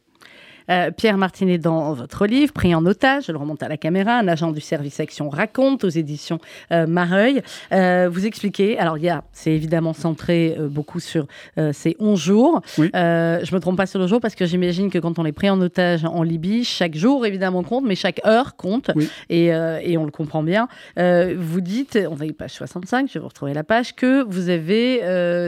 [0.70, 4.18] Euh, Pierre Martinet, dans votre livre, Pris en otage, je le remonte à la caméra,
[4.18, 6.40] un agent du service action raconte aux éditions
[6.72, 7.42] euh, Mareuil.
[7.72, 11.28] Euh, vous expliquez, alors il y a, c'est évidemment centré beaucoup sur
[11.72, 12.62] ces 11 jours.
[12.78, 12.90] Oui.
[12.94, 15.50] Je me trompe pas sur le jour parce que j'imagine que quand on est pris
[15.50, 18.92] en otage en Libye, chaque jour évidemment compte, mais chaque heure compte.
[18.96, 19.10] Oui.
[19.30, 20.68] Et, et on le comprend bien.
[20.98, 24.50] Vous dites, on va y page 65, je vais vous retrouver la page, que vous
[24.50, 25.00] avez,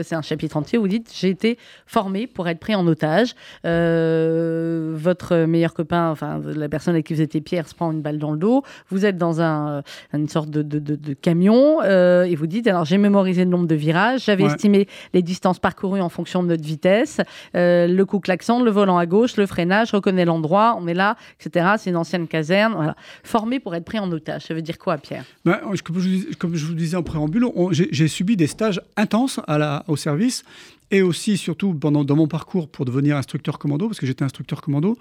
[0.04, 3.34] c'est un chapitre entier, où vous dites j'ai été formé pour être pris en otage.
[3.64, 8.02] Euh, votre meilleur copain, enfin la personne avec qui vous étiez Pierre, se prend une
[8.02, 8.62] balle dans le dos.
[8.90, 12.66] Vous êtes dans un, une sorte de, de- de- de camion euh, et vous dites
[12.66, 14.50] alors j'ai mémorisé le nombre de virages, j'avais Ouais.
[14.54, 17.20] estimé les distances parcourues en fonction de notre vitesse,
[17.56, 20.94] euh, le coup klaxon, le volant à gauche, le freinage, je reconnais l'endroit, on est
[20.94, 21.66] là, etc.
[21.78, 22.74] C'est une ancienne caserne.
[22.74, 22.94] Voilà.
[23.24, 24.42] Formé pour être pris en otage.
[24.46, 25.24] Ça veut dire quoi, Pierre?
[25.44, 28.46] Ben, comme, je, vous dis- comme je vous disais en préambule, j'ai j'ai subi des
[28.46, 30.44] stages intenses à la, au service
[30.90, 34.62] et aussi, surtout, pendant, dans mon parcours pour devenir instructeur commando, parce que j'étais instructeur
[34.62, 34.96] commando,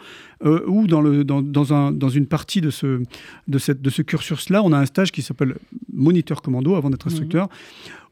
[0.45, 3.01] euh, ou dans, le, dans, dans, un, dans une partie de ce,
[3.47, 5.55] de cette, de ce cursus-là, on a un stage qui s'appelle
[5.93, 7.47] moniteur commando avant d'être instructeur.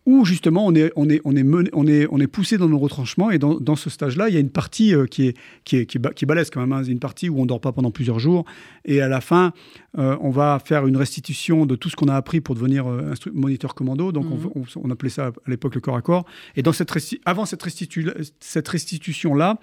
[0.05, 2.69] Où justement on est, on est, on est, mené- on est, on est poussé dans
[2.69, 5.37] nos retranchements et dans, dans ce stage-là, il y a une partie euh, qui, est,
[5.63, 6.73] qui, est, qui, est, ba- qui est balèze quand même.
[6.73, 6.83] hein.
[6.85, 8.45] C'est une partie où on dort pas pendant plusieurs jours
[8.85, 9.51] et à la fin,
[9.97, 13.13] euh, on va faire une restitution de tout ce qu'on a appris pour devenir euh,
[13.33, 14.11] moniteur commando.
[14.11, 14.49] Donc, Mhm.
[14.53, 16.25] on, on- appelait ça à l'époque le corps à corps.
[16.55, 16.91] Et dans cette
[17.25, 19.59] avant cette, restitu- cette restitution-là,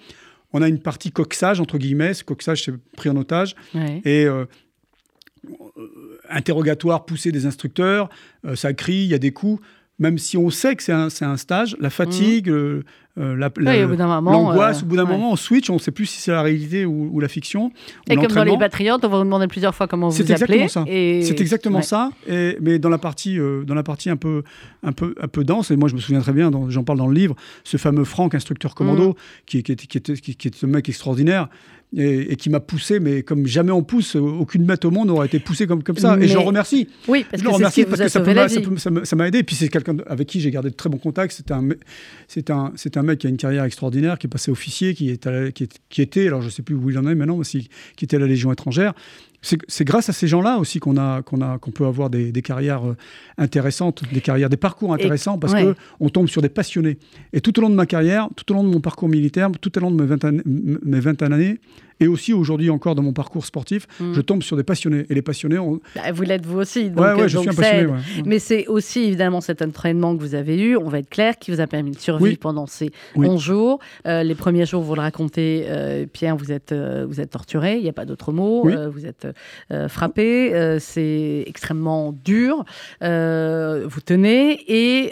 [0.51, 2.13] on a une partie coxage, entre guillemets.
[2.13, 3.55] Ce coxage, c'est pris en otage.
[3.73, 4.01] Ouais.
[4.03, 4.45] Et euh,
[5.49, 5.87] euh,
[6.29, 8.09] interrogatoire poussé des instructeurs,
[8.55, 9.61] ça crie, il y a des coups.
[9.99, 12.81] Même si on sait que c'est un, un stage, la fatigue, euh,
[13.19, 13.77] euh, la, la- Mhm.
[13.77, 15.11] Oui, au bout d'un moment, l'angoisse, euh, au bout d'un ouais.
[15.11, 17.71] moment, on switch, on ne sait plus si c'est la réalité ou, ou la fiction.
[18.09, 18.57] Et comme dans les.
[18.57, 20.61] Patriotes, on va vous demander plusieurs fois comment vous vous appelez.
[20.61, 20.91] exactement ça.
[20.91, 21.83] et- C'est exactement Ouais.
[21.83, 22.09] ça.
[22.27, 24.41] Et, mais dans la partie, euh, dans la partie un peu,
[24.81, 25.69] un peu, un peu dense.
[25.69, 26.49] Et moi, je me souviens très bien.
[26.69, 27.35] J'en parle dans le livre.
[27.63, 29.15] Ce fameux Franck, instructeur commando, Mm.
[29.45, 31.49] qui, qui, était- qui, était- qui- qui est ce mec extraordinaire.
[31.95, 35.27] Et, et qui m'a poussé, mais comme jamais on pousse, aucune bête au monde n'aurait
[35.27, 36.15] été poussée comme, comme ça.
[36.17, 36.87] Mais- Et je le remercie.
[37.07, 38.47] Oui, parce je le que ce remercie qui parce vous a que ça peut ça
[38.47, 38.61] vie.
[38.67, 39.37] peut- ça m'a- ça m'a aidé.
[39.37, 41.33] Et puis c'est quelqu'un avec qui j'ai gardé de très bons contacts.
[41.37, 41.69] C'est un,
[42.27, 45.11] c'est un, c'est un mec qui a une carrière extraordinaire, qui est passé officier, qui,
[45.11, 47.13] est à la- qui, est- qui était, alors je sais plus où il en est
[47.13, 48.93] maintenant, mais si- qui était à la Légion étrangère.
[49.43, 52.41] C'est grâce à ces gens-là aussi qu'on a, qu'on a, qu'on peut avoir des, des
[52.41, 52.95] carrières euh,
[53.37, 55.65] intéressantes, des carrières, des parcours intéressants, parce ouais.
[55.65, 56.97] que on tombe sur des passionnés.
[57.33, 59.77] Et tout au long de ma carrière, tout au long de mon parcours militaire, tout
[59.77, 61.59] au long de mes 20 années, mes 20 années
[62.03, 64.13] et aussi aujourd'hui encore dans mon parcours sportif, Mm.
[64.13, 65.05] je tombe sur des passionnés.
[65.09, 65.79] Et les passionnés, on...
[65.95, 66.89] Bah, vous l'êtes vous aussi.
[66.89, 67.85] Donc, ouais, euh, ouais, je donc suis un passionné.
[67.87, 67.99] ouais.
[68.25, 71.51] Mais c'est aussi évidemment cet entraînement que vous avez eu, on va être clair, qui
[71.51, 72.37] vous a permis de survivre Oui.
[72.37, 73.27] pendant ces Oui.
[73.27, 73.79] 11 jours.
[74.07, 77.75] Euh, les premiers jours, vous le racontez, euh, Pierre, vous êtes, euh, vous êtes torturé,
[77.77, 78.61] il n'y a pas d'autre mot.
[78.65, 78.73] Oui.
[78.91, 79.27] Vous êtes
[79.87, 82.63] frappé, c'est extrêmement dur.
[83.01, 85.11] Vous tenez et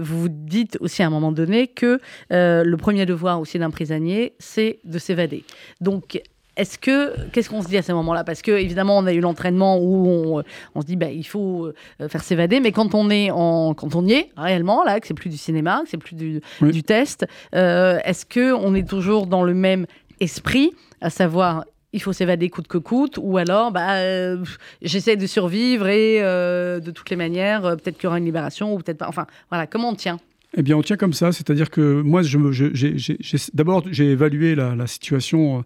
[0.00, 1.98] vous vous dites aussi à un moment donné que
[2.30, 5.44] le premier devoir aussi d'un prisonnier, c'est de s'évader.
[5.80, 6.13] Donc,
[6.56, 9.20] est-ce que qu'est-ce qu'on se dit à ce moment-là Parce que évidemment, on a eu
[9.20, 10.42] l'entraînement où on,
[10.74, 13.94] on se dit bah, il faut euh, faire s'évader, mais quand on est en quand
[13.94, 16.70] on y est réellement là, que c'est plus du cinéma, que c'est plus du, Oui.
[16.70, 19.86] du test, euh, est-ce que on est toujours dans le même
[20.20, 24.44] esprit, à savoir il faut s'évader coûte que coûte, ou alors bah, euh,
[24.82, 28.24] j'essaie de survivre et euh, de toutes les manières, euh, peut-être qu'il y aura une
[28.24, 29.08] libération ou peut-être pas.
[29.08, 30.18] Enfin voilà, comment on tient?
[30.56, 34.74] Eh bien, on tient comme ça, c'est-à-dire que moi, je je- d'abord, j'ai évalué la,
[34.76, 35.64] la situation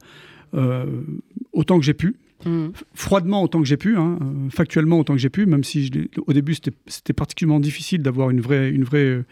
[1.53, 2.69] autant que j'ai pu, Hmm.
[2.95, 5.91] froidement autant que j'ai pu, hein, euh, factuellement autant que j'ai pu, même si je
[6.25, 9.25] au début c'était- particulièrement difficile d'avoir une vraie, une, vraie, euh,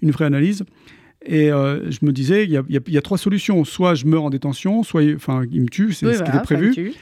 [0.00, 0.64] une vraie analyse.
[1.26, 3.64] Et euh, je me disais, il y, a- y y trois solutions.
[3.64, 6.24] Soit je meurs en détention, soit il- enfin, il me tue, c'est Oui, ce qui
[6.24, 6.92] voilà, était prévu.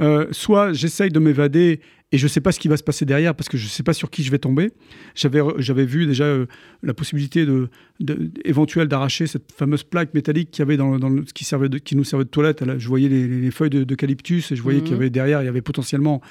[0.00, 3.04] Euh, soit j'essaye de m'évader et je ne sais pas ce qui va se passer
[3.04, 4.70] derrière parce que je ne sais pas sur qui je vais tomber.
[5.14, 6.46] J'avais, j'avais vu déjà euh,
[6.82, 7.68] la possibilité de,
[8.00, 11.76] de- éventuelle d'arracher cette fameuse plaque métallique qui avait dans, dans le- qui, servait de-
[11.78, 12.64] qui nous servait de toilette.
[12.78, 14.84] Je voyais les, les feuilles de- d'eucalyptus et je voyais Mhm.
[14.84, 16.22] qu'il y avait derrière, il y avait potentiellement,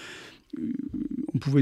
[0.57, 0.63] euh,
[1.35, 1.61] on pouvait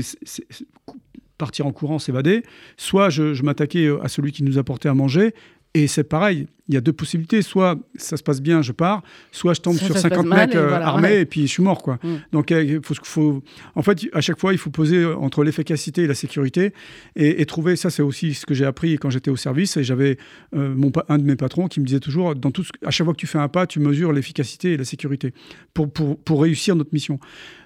[1.37, 2.43] partir en courant, s'évader.
[2.77, 5.33] Soit je, je m'attaquais euh, à celui qui nous apportait à manger.
[5.73, 7.41] Et c'est pareil, il y a deux possibilités.
[7.41, 10.25] Soit ça se passe bien, je pars, soit je tombe sur ça se passe 50
[10.25, 11.21] mal, mecs et euh, voilà, armés ouais.
[11.21, 11.81] et puis je suis mort.
[11.83, 11.99] quoi.
[12.03, 12.07] Mm.
[12.31, 13.43] Donc euh, il faut, faut,
[13.75, 16.73] en fait, à chaque fois, il faut poser euh, entre l'efficacité et la sécurité
[17.15, 19.83] et, et trouver, ça c'est aussi ce que j'ai appris quand j'étais au service et
[19.83, 20.17] j'avais
[20.55, 23.05] euh, mon un de mes patrons qui me disait toujours, dans tout ce- à chaque
[23.05, 25.33] fois que tu fais un pas, tu mesures l'efficacité et la sécurité
[25.73, 27.19] pour, pour, pour réussir notre mission.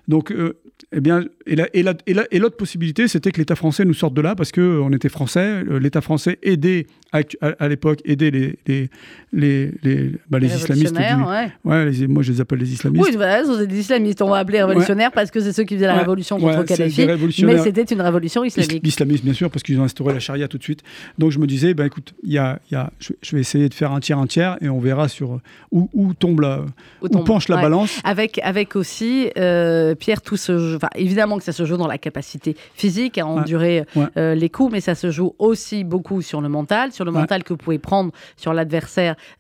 [0.07, 0.53] Donc, euh,
[0.91, 3.85] eh bien, et la- et la- et la- et l'autre possibilité, c'était que l'État français
[3.85, 5.63] nous sorte de là parce qu'on était français.
[5.79, 8.88] L'État français aidait, à, à- à l'époque, aidait les, les,
[9.32, 10.95] les, les, les, bah, les islamistes.
[10.95, 11.02] Du...
[11.23, 11.52] Ouais.
[11.63, 13.06] Ouais, les- moi, je les appelle les islamistes.
[13.08, 14.21] Oui, voilà, ce sont des islamistes.
[14.21, 15.99] On va appeler révolutionnaires parce que c'est ceux qui faisaient la Ouais.
[15.99, 17.06] révolution contre Kadhafi.
[17.45, 18.84] Mais c'était une révolution Is- islamique.
[18.84, 20.82] L'islamisme, bien sûr, parce qu'ils ont instauré la charia tout de suite.
[21.17, 23.73] Donc je me disais, bah, écoute, y a, y a, je, je vais essayer de
[23.73, 25.39] faire un tiers, un tiers, et on verra sur
[25.71, 26.62] où, où tombe la,
[27.02, 27.25] où tombe.
[27.25, 27.99] penche la balance.
[28.04, 30.75] Avec, avec aussi, euh, Pierre, tout se joue.
[30.78, 33.86] Enfin, évidemment que ça se joue dans la capacité physique à endurer
[34.17, 37.43] euh, les coups, mais ça se joue aussi beaucoup sur le mental, sur le mental
[37.43, 38.78] que vous pouvez prendre sur l'adversaire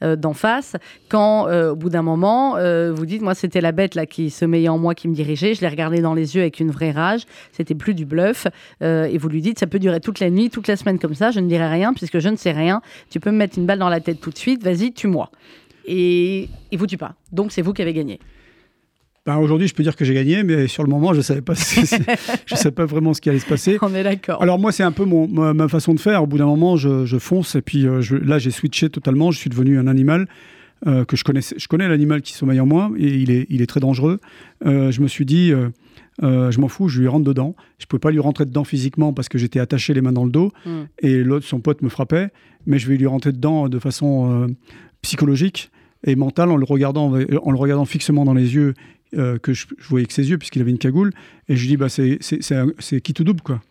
[0.03, 0.75] euh, d'en face.
[1.09, 4.29] Quand, euh, au bout d'un moment, euh, vous dites, moi, c'était la bête là qui
[4.29, 5.53] sommeillait en moi, qui me dirigeait.
[5.53, 7.21] Je l'ai regardé dans les yeux avec une vraie rage.
[7.51, 8.47] C'était plus du bluff.
[8.81, 11.31] Et vous lui dites, ça peut durer toute la nuit, toute la semaine comme ça.
[11.31, 12.81] Je ne dirai rien puisque je ne sais rien.
[13.09, 14.63] Tu peux me mettre une balle dans la tête tout de suite.
[14.63, 15.29] Vas-y, tue-moi.
[15.85, 17.13] Et il vous tue pas.
[17.31, 18.19] Donc c'est vous qui avez gagné.
[19.29, 21.41] Ben, Aujourd'hui, je peux dire que j'ai gagné, mais sur le moment, je ne savais,
[21.41, 21.53] pas
[22.45, 23.77] je savais pas vraiment ce qui allait se passer.
[23.83, 24.41] On est d'accord.
[24.41, 26.23] Alors moi, c'est un peu mon, ma, ma façon de faire.
[26.23, 29.29] Au bout d'un moment, je, je fonce et puis euh, je- là, j'ai switché totalement.
[29.29, 30.27] Je suis devenu un animal
[30.87, 31.53] euh, que je connaissais.
[31.59, 34.19] Je connais l'animal qui sommeille en moi et il est, il est très dangereux.
[34.65, 35.69] Euh, je me suis dit, euh,
[36.51, 37.55] je m'en fous, je lui rentre dedans.
[37.77, 40.31] Je pouvais pas lui rentrer dedans physiquement parce que j'étais attaché les mains dans le
[40.31, 40.69] dos Mm.
[41.03, 42.29] et l'autre, son pote, me frappait.
[42.65, 44.47] Mais je vais lui rentrer dedans de façon
[45.01, 45.71] psychologique
[46.05, 48.73] et mentale en le regardant, en le regardant fixement dans les yeux.
[49.17, 51.11] Euh, que je, voyais que ses yeux puisqu'il avait une cagoule.
[51.47, 53.61] Et je lui dis bah c'est qui tout double quoi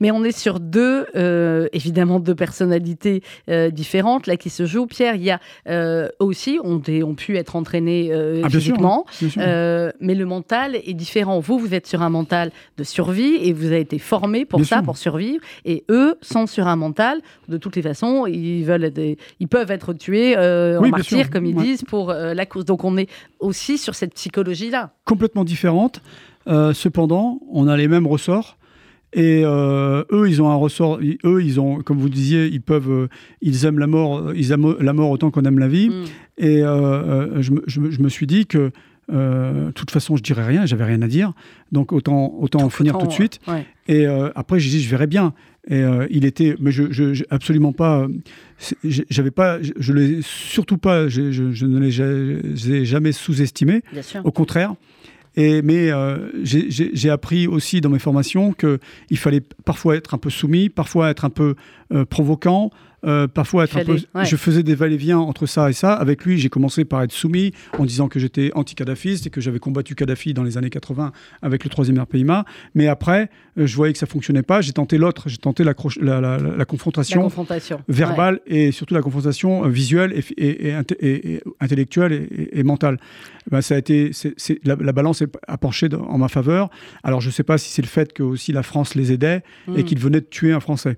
[0.00, 4.86] Mais on est sur deux, euh, évidemment, deux personnalités euh, différentes là qui se jouent.
[4.86, 6.80] Pierre, il y a euh, aussi ont,
[7.14, 9.42] pu être entraînés Ah, bien sûr, physiquement, Bien sûr.
[9.44, 11.40] euh, mais le mental est différent.
[11.40, 14.66] Vous, vous êtes sur un mental de survie et vous avez été formé pour Bien
[14.66, 14.84] ça, sûr.
[14.84, 15.42] pour survivre.
[15.64, 17.20] Et eux sont sur un mental.
[17.48, 19.00] De toutes les façons, ils veulent, être
[19.40, 21.62] ils peuvent être tués en Oui, sûr, comme ils ouais.
[21.62, 22.64] disent, pour la cause.
[22.64, 23.08] Donc on est
[23.40, 24.90] aussi sur cette psychologie-là.
[25.04, 26.00] complètement différentes.
[26.48, 28.56] Euh, cependant, on a les mêmes ressorts.
[29.18, 31.02] Et euh, eux, ils ont un ressort.
[31.02, 33.08] ils- eux, ils ont, comme vous disiez, ils peuvent, euh,
[33.40, 35.88] ils aiment la mort, euh, ils aiment la mort autant qu'on aime la vie.
[35.88, 36.04] Mm.
[36.36, 38.70] Et euh, je, me- je me- je me suis dit que,
[39.10, 40.66] de toute façon, je dirais rien.
[40.66, 41.32] J'avais rien à dire.
[41.72, 43.38] Donc autant, autant en finir tout de suite.
[43.48, 43.64] ouais.
[43.88, 45.32] Et après, j'ai dit, je verrai bien.
[45.68, 48.06] Et il était, mais je, je- absolument pas.
[48.84, 51.08] J'avais pas, je, je l'ai surtout pas.
[51.08, 51.20] Je,
[51.66, 53.82] ne l'ai jamais sous-estimé.
[53.92, 54.20] Bien sûr.
[54.24, 54.74] Au contraire.
[55.36, 60.68] Mais euh, j'ai appris aussi dans mes formations qu'il fallait parfois être un peu soumis,
[60.68, 61.56] parfois être un peu
[61.92, 62.70] euh, provoquant,
[63.04, 63.98] euh, parfois être un peu.
[64.14, 64.24] Ouais.
[64.24, 65.92] Je faisais des va-et-vient entre ça et ça.
[65.92, 69.58] Avec lui, j'ai commencé par être soumis en disant que j'étais anti-kadhafiste et que j'avais
[69.58, 72.44] combattu Kadhafi dans les années 80 avec le troisième RPIMA.
[72.74, 74.60] Mais après, euh, je voyais que ça fonctionnait pas.
[74.60, 77.80] J'ai tenté l'autre, j'ai tenté la, la- la- confrontation confrontation.
[77.88, 82.62] verbale et surtout la confrontation euh, visuelle et, et- et inté- et- et intellectuelle et,
[82.62, 82.98] mentale.
[83.50, 84.10] Ben, ça a été,
[84.64, 86.70] la, la balance a penché en ma faveur.
[87.04, 89.42] Alors je ne sais pas si c'est le fait que aussi la France les aidait
[89.76, 89.84] et Mm.
[89.84, 90.96] qu'ils venaient de tuer un Français.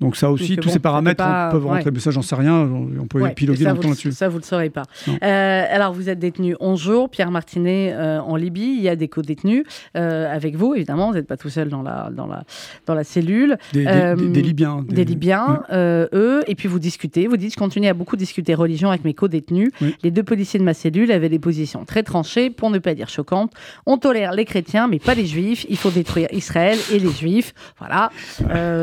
[0.00, 1.76] Donc ça aussi, Donc, tous bon, ces paramètres pas- peuvent ouais.
[1.76, 1.90] rentrer.
[1.90, 2.54] Mais ça, j'en sais rien.
[3.00, 4.12] On, peut Ouais, épiloguer longtemps là-dessus.
[4.12, 4.84] Ça, vous le saurez pas.
[5.08, 7.10] Euh, alors, vous êtes détenu 11 jours.
[7.10, 8.74] Pierre Martinet euh, en Libye.
[8.76, 9.64] Il y a des co-détenus
[9.96, 11.08] euh, avec vous, évidemment.
[11.08, 12.44] Vous n'êtes pas tout seul dans la, dans la,
[12.86, 13.56] dans la cellule.
[13.72, 14.84] Des, des- des- des Libyens.
[14.88, 16.42] Des Libyens, eux.
[16.46, 17.26] Et puis, vous discutez.
[17.26, 19.70] Vous dites, je continue à beaucoup discuter religion avec mes co-détenus.
[19.80, 19.96] Oui.
[20.02, 23.08] Les deux policiers de ma cellule avaient des positions très tranchées, pour ne pas dire
[23.08, 23.52] choquantes.
[23.86, 25.66] On tolère les chrétiens, mais pas les juifs.
[25.68, 27.52] Il faut détruire Israël et les juifs.
[27.78, 28.10] Voilà.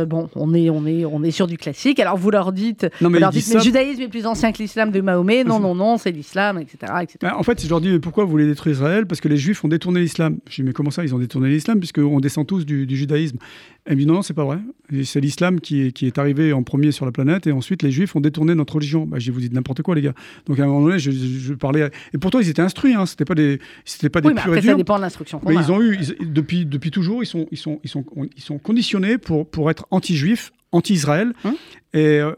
[0.05, 1.99] Bon, on est, on, est, on est sur du classique.
[1.99, 4.57] Alors, vous leur dites, Non, mais leur dites mais le judaïsme est plus ancien que
[4.59, 5.43] l'islam de Mahomet.
[5.43, 7.33] Non, non, non, c'est l'islam, etc., etc.
[7.37, 9.05] En fait, je leur dis, mais pourquoi vous voulez détruire Israël?
[9.05, 10.37] Parce que les Juifs ont détourné l'islam.
[10.49, 13.37] Je dis, mais comment ça, ils ont détourné l'islam Puisqu'on descend tous du, du judaïsme?
[13.85, 14.57] Elle me dit, non, non, c'est pas vrai.
[15.03, 17.91] C'est l'islam qui est, qui est arrivé en premier sur la planète, et ensuite les
[17.91, 19.05] Juifs ont détourné notre religion.
[19.05, 20.13] Ben, je dis, vous dites n'importe quoi, les gars.
[20.47, 21.89] Donc à un moment donné, je, je- je parlais.
[22.13, 23.05] Et pourtant, ils étaient instruits, hein.
[23.05, 25.39] c'était pas des, c'était pas des Oui, mais purs et après, ça dépend de l'instruction
[25.45, 25.61] Mais a.
[25.61, 28.03] ils ont eu, ils- depuis, depuis toujours, ils sont, ils sont, ils sont,
[28.35, 31.33] ils sont conditionnés pour, pour être anti-juifs, anti-Israël.
[31.43, 31.55] Hum.
[31.93, 32.31] Et euh,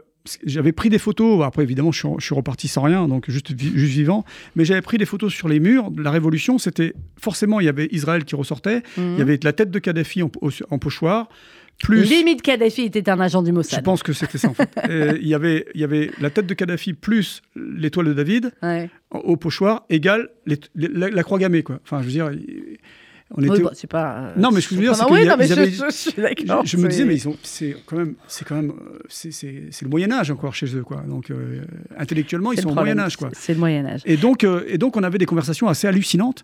[0.46, 1.44] j'avais pris des photos.
[1.46, 4.26] Après, évidemment, je suis, je suis reparti sans rien, donc juste, juste vivant.
[4.56, 5.90] Mais j'avais pris des photos sur les murs.
[5.92, 8.84] de La révolution, c'était forcément, il y avait Israël qui ressortait.
[8.98, 9.14] Mhm.
[9.14, 10.30] Il y avait la tête de Kadhafi en,
[10.78, 11.30] pochoir.
[11.80, 13.84] Plus, Limite Kadhafi était un agent du je Mossad.
[13.84, 14.68] pense que c'était ça en fait.
[14.90, 18.52] Et il, y avait, il y avait la tête de Kadhafi plus l'étoile de David
[18.64, 18.90] Ouais.
[19.12, 21.62] au pochoir égale les- les- la, la croix gammée.
[21.62, 21.80] Quoi.
[21.84, 22.78] Enfin, je veux dire, il-
[23.36, 23.62] on Oui, était.
[23.62, 24.18] bon, c'est pas.
[24.18, 26.88] euh, Non, mais ce que je veux dire, c'est Oui, avaient- je- je Je, me
[26.88, 29.32] disais, mais ils ont, c'est quand même, c'est quand même, euh, c'est,
[29.82, 31.04] le Moyen Âge encore chez eux, quoi.
[31.08, 31.62] Donc euh,
[31.98, 33.30] intellectuellement, ils sont au Moyen Âge, quoi.
[33.34, 34.02] c'est- le Moyen Âge.
[34.06, 36.44] Et donc, euh, et donc, on avait des conversations assez hallucinantes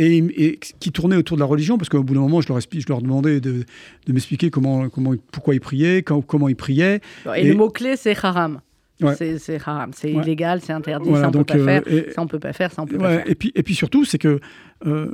[0.00, 2.58] et, et qui tournaient autour de la religion, parce qu'au bout d'un moment, je leur,
[2.60, 3.64] je leur demandais de,
[4.06, 7.00] de m'expliquer comment, comment, pourquoi ils priaient, quand- comment ils priaient.
[7.36, 8.60] Et, Et- le mot clé, c'est haram.
[9.00, 9.14] Ouais.
[9.16, 9.90] C'est c'est haram.
[9.94, 10.22] C'est Ouais.
[10.22, 11.08] illégal, c'est interdit.
[11.08, 11.92] Voilà, ça on donc, peut pas euh, faire.
[11.92, 12.72] et- Ça on peut pas faire.
[12.72, 13.28] Ça on peut pas Ouais, faire.
[13.30, 14.40] et puis, et puis surtout, c'est que
[14.86, 15.12] euh,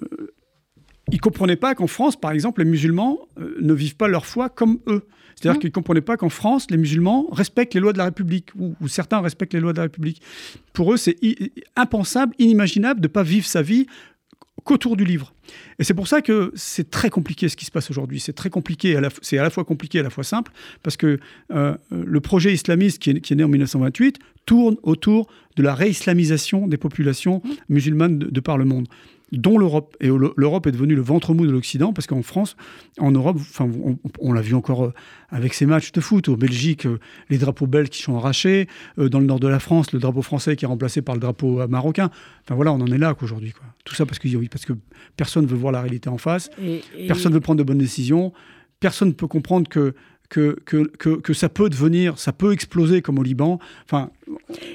[1.10, 4.26] ils ne comprenaient pas qu'en France, par exemple, les musulmans euh, ne vivent pas leur
[4.26, 5.06] foi comme eux.
[5.34, 5.60] C'est-à-dire Mmh.
[5.60, 8.74] qu'ils ne comprenaient pas qu'en France, les musulmans respectent les lois de la République, ou,
[8.80, 10.20] ou certains respectent les lois de la République.
[10.74, 11.16] Pour eux, c'est
[11.76, 13.86] impensable, inimaginable de ne pas vivre sa vie
[14.64, 15.32] qu'autour du livre.
[15.78, 18.20] Et c'est pour ça que c'est très compliqué ce qui se passe aujourd'hui.
[18.20, 21.18] C'est très compliqué, c'est à la fois compliqué et à la fois simple, parce que
[21.52, 25.74] euh, le projet islamiste qui est, qui est né en 1928 tourne autour de la
[25.74, 28.86] réislamisation des populations musulmanes de, de par le monde
[29.32, 29.96] dont l'Europe.
[30.00, 32.56] Et le- l'Europe est devenue le ventre mou de l'Occident, parce qu'en France,
[32.98, 34.92] en Europe, enfin, on, on l'a vu encore euh,
[35.30, 36.28] avec ces matchs de foot.
[36.28, 38.66] Au Belgique, euh, les drapeaux belges qui sont arrachés.
[38.98, 41.20] euh, dans le nord de la France, le drapeau français qui est remplacé par le
[41.20, 42.10] drapeau marocain.
[42.44, 43.52] Enfin voilà, on en est là qu'aujourd'hui.
[43.84, 44.72] Tout ça parce que, oui, parce que
[45.16, 46.50] personne ne veut voir la réalité en face.
[46.60, 48.32] Et- et- Personne ne veut prendre de bonnes décisions.
[48.80, 49.94] Personne ne peut comprendre que,
[50.28, 53.58] que, que, que, que ça peut devenir, ça peut exploser comme au Liban.
[53.84, 54.10] Enfin,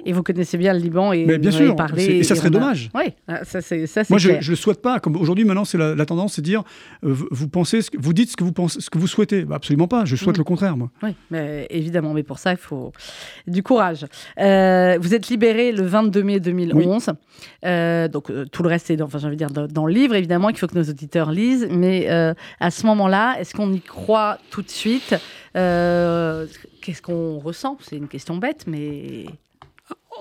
[0.06, 2.48] Et vous connaissez bien le Liban et Mais bien vous sûr, parlé et ça serait
[2.48, 2.90] a- dommage.
[2.94, 5.00] Oui, ah, ça c'est moi, je ne le souhaite pas.
[5.00, 6.64] Comme aujourd'hui, maintenant, c'est la, la tendance, c'est dire,
[7.04, 9.44] euh, vous, pensez, ce que, vous dites ce que vous pensez, ce que vous souhaitez.
[9.46, 10.06] Bah, absolument pas.
[10.06, 10.40] Je souhaite Mm.
[10.40, 10.90] le contraire, moi.
[11.04, 12.92] Oui, mais évidemment, mais pour ça, il faut
[13.48, 14.06] du courage.
[14.40, 17.10] Euh, vous êtes libéré le 22 mai 2011.
[17.66, 19.86] Euh, donc, euh, tout le reste est dans, enfin, j'ai envie de dire, dans, dans
[19.86, 21.68] le livre, évidemment, qu'il faut que nos auditeurs lisent.
[21.72, 22.08] Mais
[22.60, 25.16] à ce moment-là, est-ce qu'on y croit tout de suite?
[25.56, 27.78] Qu'est-ce qu'on ressent?
[27.82, 29.26] C'est une question bête, mais.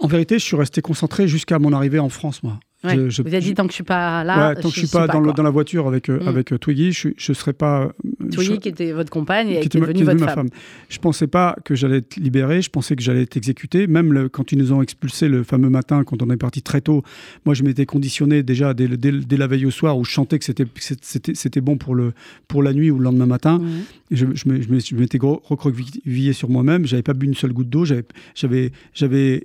[0.00, 2.58] En vérité, je suis resté concentré jusqu'à mon arrivée en France, moi.
[2.82, 2.96] Ouais.
[2.96, 4.80] Je- je- vous avez dit, tant que je suis pas là, ouais, tant que je
[4.80, 6.28] suis pas, dans, le- dans la voiture avec, euh, Mm.
[6.28, 7.84] avec euh, Twiggy, je ne serais pas.
[7.84, 10.34] euh, Twiggy, je- qui était votre compagne et qui était, devenue votre femme.
[10.34, 10.48] femme.
[10.90, 13.86] Je pensais pas que j'allais être libéré, je pensais que j'allais être exécuté.
[13.86, 16.82] Même le- quand ils nous ont expulsés le fameux matin, quand on est parti très
[16.82, 17.02] tôt,
[17.46, 21.60] moi je m'étais conditionné déjà dès, la veille au soir où je chantais que c'était-
[21.62, 22.12] bon pour, le,
[22.48, 23.60] pour la nuit ou le lendemain matin.
[23.60, 23.70] Mhm.
[24.14, 26.86] Je, m'étais recroquevillé sur moi-même.
[26.86, 27.84] J'avais pas bu une seule goutte d'eau.
[27.84, 28.70] J'avais,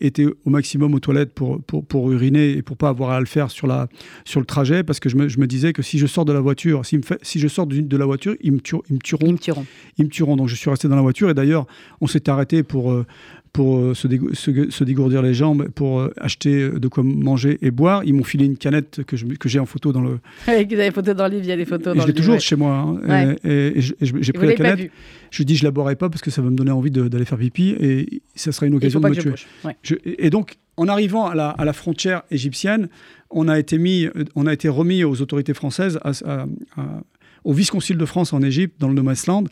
[0.01, 3.25] été au maximum aux toilettes pour, pour, pour uriner et pour pas avoir à le
[3.25, 3.87] faire sur, la,
[4.25, 6.33] sur le trajet parce que je me, je me disais que si je sors de
[6.33, 8.95] la voiture, si, me fait, si je sors de la voiture, ils me, tueront, ils
[8.95, 9.65] me tueront Ils me tueront.
[9.97, 10.35] ils me tueront.
[10.35, 11.65] Donc je suis resté dans la voiture et d'ailleurs
[12.01, 13.05] on s'est arrêté pour, euh,
[13.53, 17.03] pour euh, se, dégou- se- se dégourdir les jambes, pour euh, acheter euh, de quoi
[17.03, 18.03] manger et boire.
[18.05, 19.15] Ils m'ont filé une canette que
[19.49, 20.19] j'ai en photo dans le...
[20.47, 22.13] Avec des photos dans le livre, il y a des photos Et dans je l'ai
[22.13, 22.43] toujours livre.
[22.43, 22.75] chez moi.
[23.07, 23.35] hein.
[23.43, 23.75] Ouais.
[23.75, 24.91] Et, j'ai pris vous la canette.
[25.31, 27.25] Je lui dis je la boirai pas parce que ça va me donner envie d'aller
[27.25, 29.29] faire pipi et ça serait une occasion de me tuer.
[29.31, 29.47] bouge.
[29.65, 29.75] Ouais.
[29.83, 32.87] Je- et donc, en arrivant à la, à la frontière égyptienne,
[33.31, 36.45] on a été, mis, on a été remis aux autorités françaises, à- à-
[36.77, 37.01] à-
[37.43, 39.45] au vice-consul de France en Égypte, dans le No Man's Land.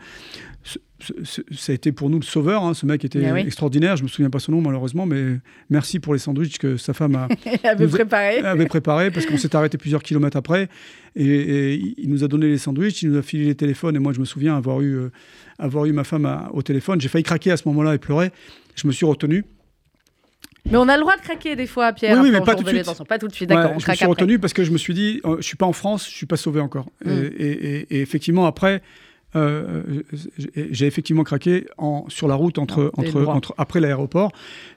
[0.69, 2.63] Ce- ce- ce- ça a été pour nous le sauveur.
[2.65, 2.73] hein.
[2.73, 3.39] Ce mec était oui.
[3.41, 3.95] extraordinaire.
[3.95, 5.37] Je me souviens pas son nom malheureusement, mais
[5.69, 7.27] merci pour les sandwichs que sa femme a,
[7.63, 8.39] avait préparé.
[8.39, 10.67] avait préparé parce qu'on s'est arrêté plusieurs kilomètres après.
[11.15, 13.95] Et, et il nous a donné les sandwichs, il nous a filé les téléphones.
[13.95, 15.11] Et moi, je me souviens avoir eu, euh,
[15.57, 16.99] avoir eu ma femme à- au téléphone.
[16.99, 18.31] J'ai failli craquer à ce moment-là et pleurer.
[18.75, 19.45] Je me suis retenu.
[20.69, 22.17] Mais on a le droit de craquer des fois, Pierre.
[22.21, 23.07] Oui, oui, après, mais pas tout de suite.
[23.07, 23.71] Pas tout de suite, Ouais, d'accord.
[23.71, 24.21] on je me craque suis après.
[24.23, 26.25] retenu parce que je me suis dit, euh, je suis pas en France, je suis
[26.25, 26.89] pas sauvé encore.
[27.05, 27.09] Mm.
[27.09, 28.81] Et- et- et effectivement, après,
[29.35, 29.83] euh,
[30.37, 32.91] j'ai j'ai effectivement craqué en, sur la route entre,
[33.57, 34.31] après l'aéroport.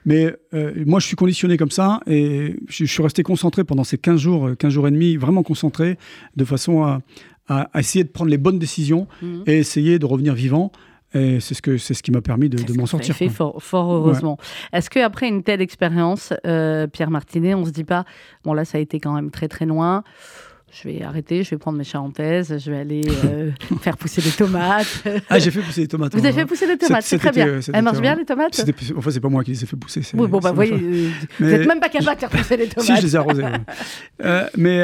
[0.05, 3.83] Mais euh, moi, je suis conditionné comme ça et je, je suis resté concentré pendant
[3.83, 5.97] ces 15 jours, euh, 15 jours et demi, vraiment concentré,
[6.35, 7.01] de façon à,
[7.77, 9.43] essayer de prendre les bonnes décisions Mhm.
[9.45, 10.71] et essayer de revenir vivant.
[11.13, 13.13] Et c'est ce, que, c'est ce qui m'a permis de, m'en sortir.
[13.13, 14.37] fait fort, fort heureusement.
[14.71, 18.05] Est-ce qu'après une telle expérience, euh, Pierre Martinet, on se dit pas,
[18.45, 20.05] bon là ça a été quand même très très loin,
[20.73, 24.29] je vais arrêter, je vais prendre mes charentaises, je vais aller euh, faire pousser des
[24.31, 25.03] tomates.
[25.29, 26.13] Ah, j'ai fait pousser les tomates.
[26.13, 26.33] Vous avez hein.
[26.33, 27.47] fait pousser des tomates, c'est très bien.
[27.47, 28.63] euh, Elles marchent bien les tomates
[28.95, 30.01] Enfin, c'est pas moi qui les ai fait pousser.
[30.13, 32.85] Oui, bon, bah, voyez, euh, vous n'êtes même pas capable de faire pousser les tomates.
[32.87, 33.43] Si, je les ai arrosés.
[33.43, 33.51] ouais.
[34.23, 34.83] Euh, mais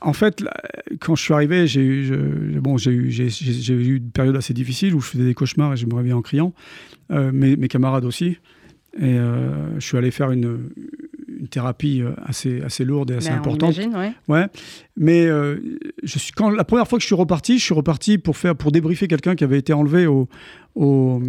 [0.00, 0.52] en fait, là,
[1.00, 4.10] quand je suis arrivé, j'ai eu, je- bon, j'ai eu, j'ai, j'ai- j'ai eu une
[4.10, 6.52] période assez difficile où je faisais des cauchemars et je me réveillais en criant.
[7.10, 8.38] Mes, mes camarades aussi.
[8.98, 10.70] Et je suis allé faire une,
[11.40, 13.74] une thérapie assez, assez lourde et assez Ben, on importante.
[13.76, 14.12] imagine, ouais.
[14.28, 14.46] Ouais,
[14.96, 15.58] mais euh,
[16.02, 18.54] je suis quand la première fois que je suis reparti, je suis reparti pour faire
[18.54, 20.28] pour débriefer quelqu'un qui avait été enlevé au,
[20.74, 21.20] au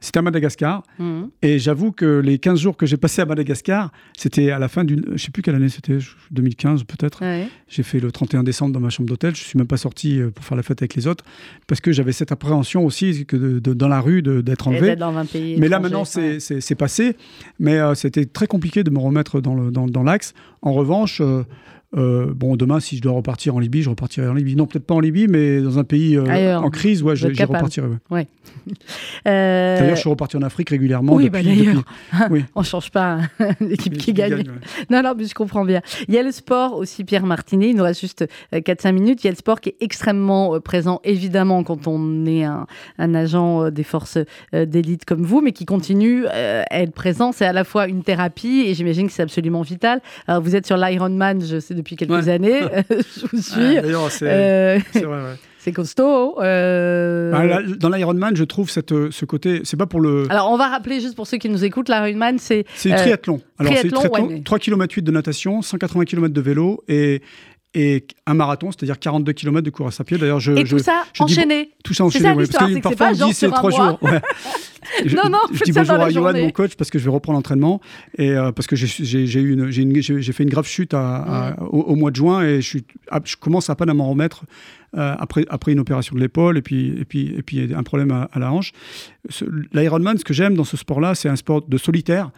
[0.00, 1.30] c'était à Madagascar Mhm.
[1.42, 4.82] et j'avoue que les 15 jours que j'ai passés à Madagascar, c'était à la fin
[4.84, 5.98] d'une je sais plus quelle année c'était,
[6.32, 7.22] 2015 peut-être.
[7.22, 7.46] Ouais.
[7.68, 10.30] J'ai fait le 31 décembre dans ma chambre d'hôtel, je suis même pas sorti euh,
[10.30, 11.24] pour faire la fête avec les autres
[11.68, 14.96] parce que j'avais cette appréhension aussi que de- de- dans la rue d'être enlevé.
[14.96, 16.74] dans pays Mais là maintenant c'est ouais.
[16.76, 17.16] passé,
[17.60, 20.34] mais euh, c'était très compliqué de me remettre dans le- dans, dans l'axe.
[20.62, 21.44] En revanche, euh,
[21.96, 24.56] euh, bon demain si je dois repartir en Libye, je repartirai en Libye.
[24.56, 26.64] Non peut-être pas en Libye, mais dans un pays euh, Ailleurs.
[26.64, 27.88] en crise, ouais, je- repartirai.
[28.10, 28.26] ouais.
[29.26, 31.14] Euh, D'ailleurs, je suis reparti en Afrique régulièrement.
[31.14, 31.74] oui, depuis, bah, d'ailleurs.
[31.74, 32.44] depuis- oui.
[32.54, 34.30] on change pas hein, l'équipe qui Qui gagne.
[34.36, 34.86] gagne, ouais.
[34.90, 35.80] Non, non, mais je comprends bien.
[36.08, 37.70] Il y a le sport aussi, Pierre Martinet.
[37.70, 38.24] Il nous reste juste
[38.54, 39.22] euh, 4-5 minutes.
[39.24, 42.66] Il y a le sport qui est extrêmement euh, présent, évidemment, quand on est un,
[42.98, 44.18] un agent euh, des forces
[44.54, 47.32] euh, d'élite comme vous, mais qui continue euh, à être présent.
[47.32, 50.00] C'est à la fois une thérapie et j'imagine que c'est absolument vital.
[50.26, 52.60] Alors, vous êtes sur l'Ironman, je sais depuis quelques années.
[52.90, 53.78] je vous suis.
[53.78, 55.36] Ah, D'ailleurs, c'est vrai, ouais.
[55.64, 56.42] C'est costaud.
[56.42, 57.30] Euh...
[57.30, 59.60] Bah, dans l'Ironman, je trouve cette, ce côté.
[59.62, 60.26] C'est pas pour le.
[60.28, 62.64] Alors, on va rappeler juste pour ceux qui nous écoutent, l'Ironman, c'est.
[62.74, 63.40] C'est du triathlon.
[63.60, 64.42] Alors, c'est triathlon, ouais, mais...
[64.42, 67.22] 3 km 8 de natation, 180 km de vélo et
[67.74, 70.18] et un marathon, c'est-à-dire 42 km de course à pied.
[70.18, 71.64] D'ailleurs, je, et tout je, ça je enchaîné.
[71.64, 73.98] Dis, tout ça enchaîné, ça, parce que, que parfois on dit c'est trois jours.
[74.02, 74.20] Ouais.
[75.06, 77.38] je, non, non, je dis bonjour à Johan, mon coach, parce que je vais reprendre
[77.38, 77.80] l'entraînement
[78.18, 81.68] et euh, parce que j'ai eu une, j'ai fait une grave chute à, à, mmh.
[81.70, 82.84] au, au, mois de juin et je, suis,
[83.24, 84.44] je commence à peine à m'en remettre.
[84.94, 88.10] Euh, après, après une opération de l'épaule et puis, et, puis, et puis un problème
[88.10, 88.72] à, à la hanche.
[89.72, 92.30] L'Ironman, ce que j'aime dans ce sport-là, c'est un sport de solitaire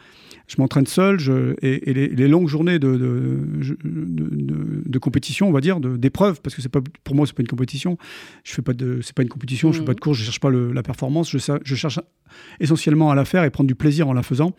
[0.46, 5.48] je m'entraîne seul je, et, et les, les, longues journées de, de, de, de, compétition,
[5.48, 7.96] on va dire, d'épreuve, parce que c'est pas, pour moi, c'est pas une compétition.
[8.44, 9.72] Je fais pas de, c'est pas une compétition, mmh.
[9.72, 11.98] je fais pas de course, je cherche pas le, la performance, je, je, cherche
[12.60, 14.54] essentiellement à la faire et prendre du plaisir en la faisant.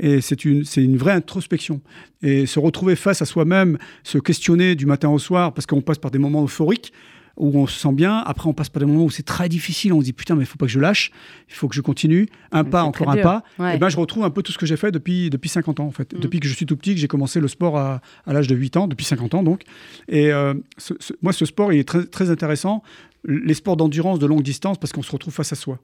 [0.00, 1.80] Et c'est une, c'est une vraie introspection.
[2.22, 5.98] Et se retrouver face à soi-même, se questionner du matin au soir, parce qu'on passe
[5.98, 6.92] par des moments euphoriques
[7.38, 8.18] où on se sent bien.
[8.18, 9.92] Après, on passe par des moments où c'est très difficile.
[9.92, 11.10] On se dit putain, mais il faut pas que je lâche.
[11.48, 12.28] Il faut que je continue.
[12.52, 13.22] Un pas, encore un dur.
[13.22, 13.42] pas.
[13.58, 13.76] Ouais.
[13.76, 15.86] Et ben, je retrouve un peu tout ce que j'ai fait depuis, depuis 50 ans,
[15.86, 16.12] en fait.
[16.12, 16.20] Mm.
[16.20, 18.54] Depuis que je suis tout petit, que j'ai commencé le sport à, à l'âge de
[18.54, 19.62] 8 ans, depuis 50 ans, donc.
[20.08, 22.82] Et euh, ce, ce, moi, ce sport, il est très, très intéressant.
[23.24, 25.78] Les sports d'endurance de longue distance, parce qu'on se retrouve face à soi.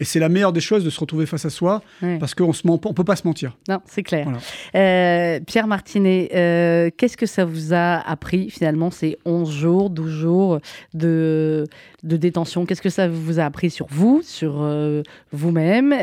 [0.00, 2.18] Et c'est la meilleure des choses de se retrouver face à soi, Ouais.
[2.18, 3.56] parce qu'on ne peut pas se mentir.
[3.68, 4.24] Non, c'est clair.
[4.24, 4.38] Voilà.
[4.74, 10.10] Euh, Pierre Martinet, euh, qu'est-ce que ça vous a appris finalement ces 11 jours, 12
[10.10, 10.58] jours
[10.94, 11.64] de,
[12.02, 12.66] de détention?
[12.66, 15.94] Qu'est-ce que ça vous a appris sur vous, sur euh, vous-même,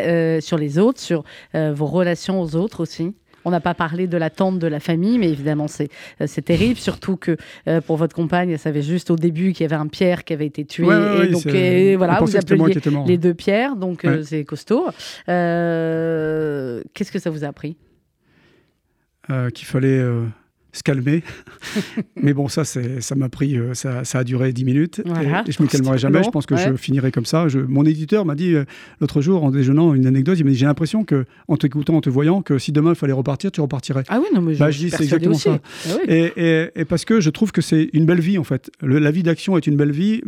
[0.41, 1.23] sur les autres, sur
[1.53, 3.13] vos relations aux autres aussi?
[3.45, 5.89] On n'a pas parlé de l'attente de la famille, mais évidemment, c'est
[6.21, 6.79] euh, terrible.
[6.79, 7.37] Surtout que
[7.67, 10.33] euh, pour votre compagne, elle savait juste au début qu'il y avait un Pierre qui
[10.33, 10.85] avait été tué.
[10.85, 12.73] Ouais, ouais, et donc, c'est- et voilà, on vous appeliez
[13.07, 14.85] les deux Pierres, donc euh, c'est costaud.
[15.29, 17.77] Euh, Qu'est-ce que ça vous a appris?
[19.29, 20.25] Euh, qu'il fallait euh,
[20.73, 21.23] se calmer.
[22.15, 25.01] Mais bon, ça, ça m'a pris, euh, ça, ça a duré 10 minutes.
[25.05, 25.43] Voilà.
[25.45, 26.23] Et, et je me calmerai jamais.
[26.23, 26.65] Je pense que ouais.
[26.69, 27.47] je finirai comme ça.
[27.47, 28.63] Je- mon éditeur m'a dit euh,
[28.99, 30.37] l'autre jour, en déjeunant, une anecdote.
[30.39, 32.95] Il m'a dit J'ai l'impression que, en t'écoutant, en te voyant, que si demain il
[32.95, 34.03] fallait repartir, tu repartirais.
[34.07, 35.49] Ah oui, non, mais je, Bah, je dis, c'est exactement aussi.
[35.49, 35.59] Ah
[35.95, 36.01] oui.
[36.07, 38.71] Et, et- et parce que je trouve que c'est une belle vie, en fait.
[38.81, 40.21] Le- la vie d'action est une belle vie.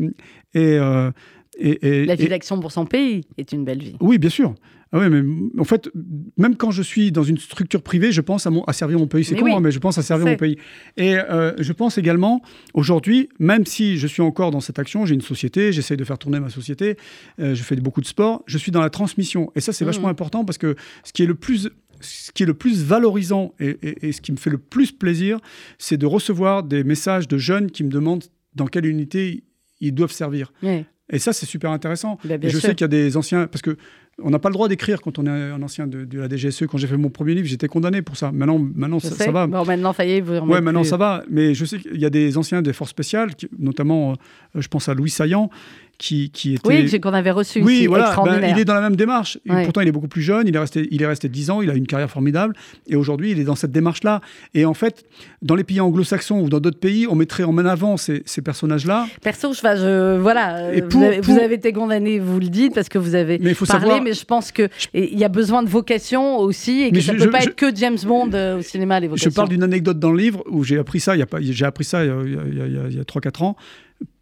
[0.54, 0.78] Et.
[0.80, 1.12] euh,
[1.60, 3.96] et, et- La vie d'action pour son pays est une belle vie.
[4.02, 4.56] oui, bien sûr.
[4.96, 5.24] Ah oui, mais
[5.60, 5.90] en fait,
[6.38, 9.08] même quand je suis dans une structure privée, je pense à, mon, à servir mon
[9.08, 9.26] pays.
[9.26, 9.52] C'est con, oui.
[9.54, 10.58] hein, mais je pense à servir mon pays.
[10.98, 12.44] Et euh, je pense également,
[12.76, 16.20] aujourd'hui, même si je suis encore dans cette action, j'ai une société, j'essaie de faire
[16.20, 16.96] tourner ma société,
[17.40, 19.52] euh, je fais beaucoup de sport, je suis dans la transmission.
[19.56, 20.12] Et ça, c'est vachement Mhm.
[20.12, 21.70] important parce que ce qui est le plus
[22.02, 24.92] ce qui est le plus valorisant et, et- et ce qui me fait le plus
[24.92, 25.40] plaisir,
[25.78, 28.26] c'est de recevoir des messages de jeunes qui me demandent
[28.56, 29.46] dans quelle unité
[29.80, 30.52] ils doivent servir.
[30.64, 32.18] Oui, Et ça, c'est super intéressant.
[32.24, 32.62] bah, Et je sûr.
[32.70, 33.76] sais qu'il y a des anciens, parce que
[34.22, 36.66] on n'a pas le droit d'écrire quand on est un ancien de, de la DGSE.
[36.68, 38.32] Quand j'ai fait mon premier livre, j'étais condamné pour ça.
[38.32, 39.48] Maintenant, maintenant ça, va.
[39.48, 41.24] Bon, maintenant, ça y est, vous Ouais, maintenant ça va.
[41.30, 44.16] Mais je sais qu'il y a des anciens des forces spéciales, qui- notamment, euh,
[44.62, 45.50] je pense à Louis Saillant,
[45.98, 46.68] qui, qui était.
[46.68, 49.38] Oui, qu'on avait reçu Oui, ici, voilà, ben, il est dans la même démarche.
[49.46, 49.64] Et Ouais.
[49.64, 50.48] Pourtant, il est beaucoup plus jeune.
[50.48, 51.62] Il est resté, il est resté 10 ans.
[51.62, 52.56] Il a une carrière formidable.
[52.88, 54.20] Et aujourd'hui, il est dans cette démarche-là.
[54.54, 55.06] Et en fait,
[55.42, 59.08] dans les pays anglo-saxons ou dans d'autres pays, on mettrait en avant ces, ces personnages-là.
[59.22, 62.40] Perso, je, enfin, je- voilà, euh, Et vous, pour- avez, vous avez été condamné, vous
[62.40, 65.30] le dites, parce que vous avez Mais parlé, savoir- mais je pense qu'il y a
[65.30, 67.56] besoin de vocation aussi, et que Mais ça je- ne peut je- pas je- être
[67.56, 69.32] que James Bond euh, au cinéma, les Je vocations.
[69.32, 71.66] parle d'une anecdote dans le livre où j'ai appris ça, il y a pas- j'ai
[71.66, 72.98] appris ça il y a, il y a- il y a- il y a- il
[72.98, 73.56] y a 3-4 ans,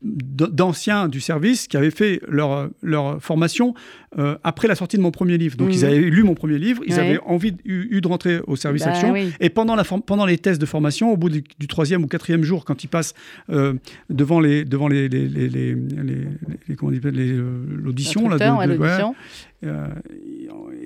[0.03, 3.73] d'anciens du service qui avaient fait leur, leur formation
[4.17, 5.55] euh, après la sortie de mon premier livre.
[5.57, 5.73] Donc Mhm.
[5.73, 6.99] ils avaient lu mon premier livre, ils Ouais.
[6.99, 9.11] avaient envie, eu, eu de rentrer au service Bah action.
[9.11, 9.31] oui.
[9.39, 12.43] Et pendant, la pendant les tests de formation, au bout du, du troisième ou quatrième
[12.43, 13.13] jour, quand ils passent
[13.51, 13.73] euh,
[14.09, 16.27] devant les devant les, les, les, les- les-
[16.67, 17.43] les- comment on dit, les, euh,
[17.83, 19.03] l'audition là, de- ouais, ouais,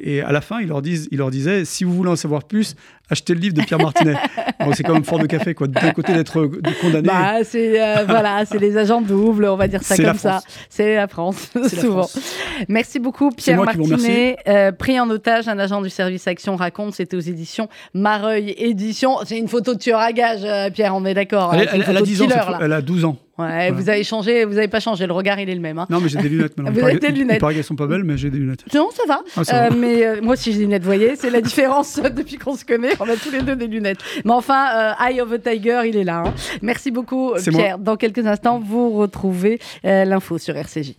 [0.05, 2.43] et à la fin, ils leur, disent, ils leur disaient si vous voulez en savoir
[2.43, 2.75] plus,
[3.09, 4.15] achetez le livre de Pierre Martinet.
[4.73, 5.67] C'est quand même fort de café, quoi.
[5.67, 7.07] D'un côté d'être euh, condamné.
[7.07, 10.41] Bah, c'est euh, voilà, c'est les agents doubles, on va dire ça comme la ça.
[10.69, 12.03] C'est la France, la souvent.
[12.03, 12.19] France.
[12.67, 14.37] Merci beaucoup, Pierre Martinet.
[14.47, 19.17] Euh, pris en otage, un agent du service Action raconte, c'était aux éditions Mareuil Édition.
[19.23, 21.53] C'est une photo de tueur à gage, euh, Pierre, on est d'accord.
[21.53, 22.57] elle, hein, a photo de 10 ans, killer, cette là.
[22.57, 22.59] fois.
[22.61, 23.17] elle a 12 ans.
[23.37, 25.77] Ouais, vous avez changé, vous n'avez pas changé, le regard il est le même.
[25.77, 25.87] hein.
[25.89, 26.71] Non, mais j'ai des lunettes maintenant.
[26.79, 27.37] Vous avez des lunettes.
[27.37, 28.63] Il paraît qu'elles sont pas belles, mais j'ai des lunettes.
[28.73, 29.21] Non, ça va.
[29.35, 29.75] Ah, ça Euh, va.
[29.75, 32.55] mais euh, moi aussi j'ai des lunettes, vous voyez, c'est la différence euh, depuis qu'on
[32.55, 32.93] se connaît.
[32.99, 33.99] On a tous les deux des lunettes.
[34.23, 36.23] Mais enfin, euh, Eye of a Tiger, il est là.
[36.25, 36.33] hein.
[36.61, 37.61] Merci beaucoup, C'est moi.
[37.61, 37.77] Pierre.
[37.77, 40.93] Dans quelques instants, vous retrouvez euh, l'info sur RCJ.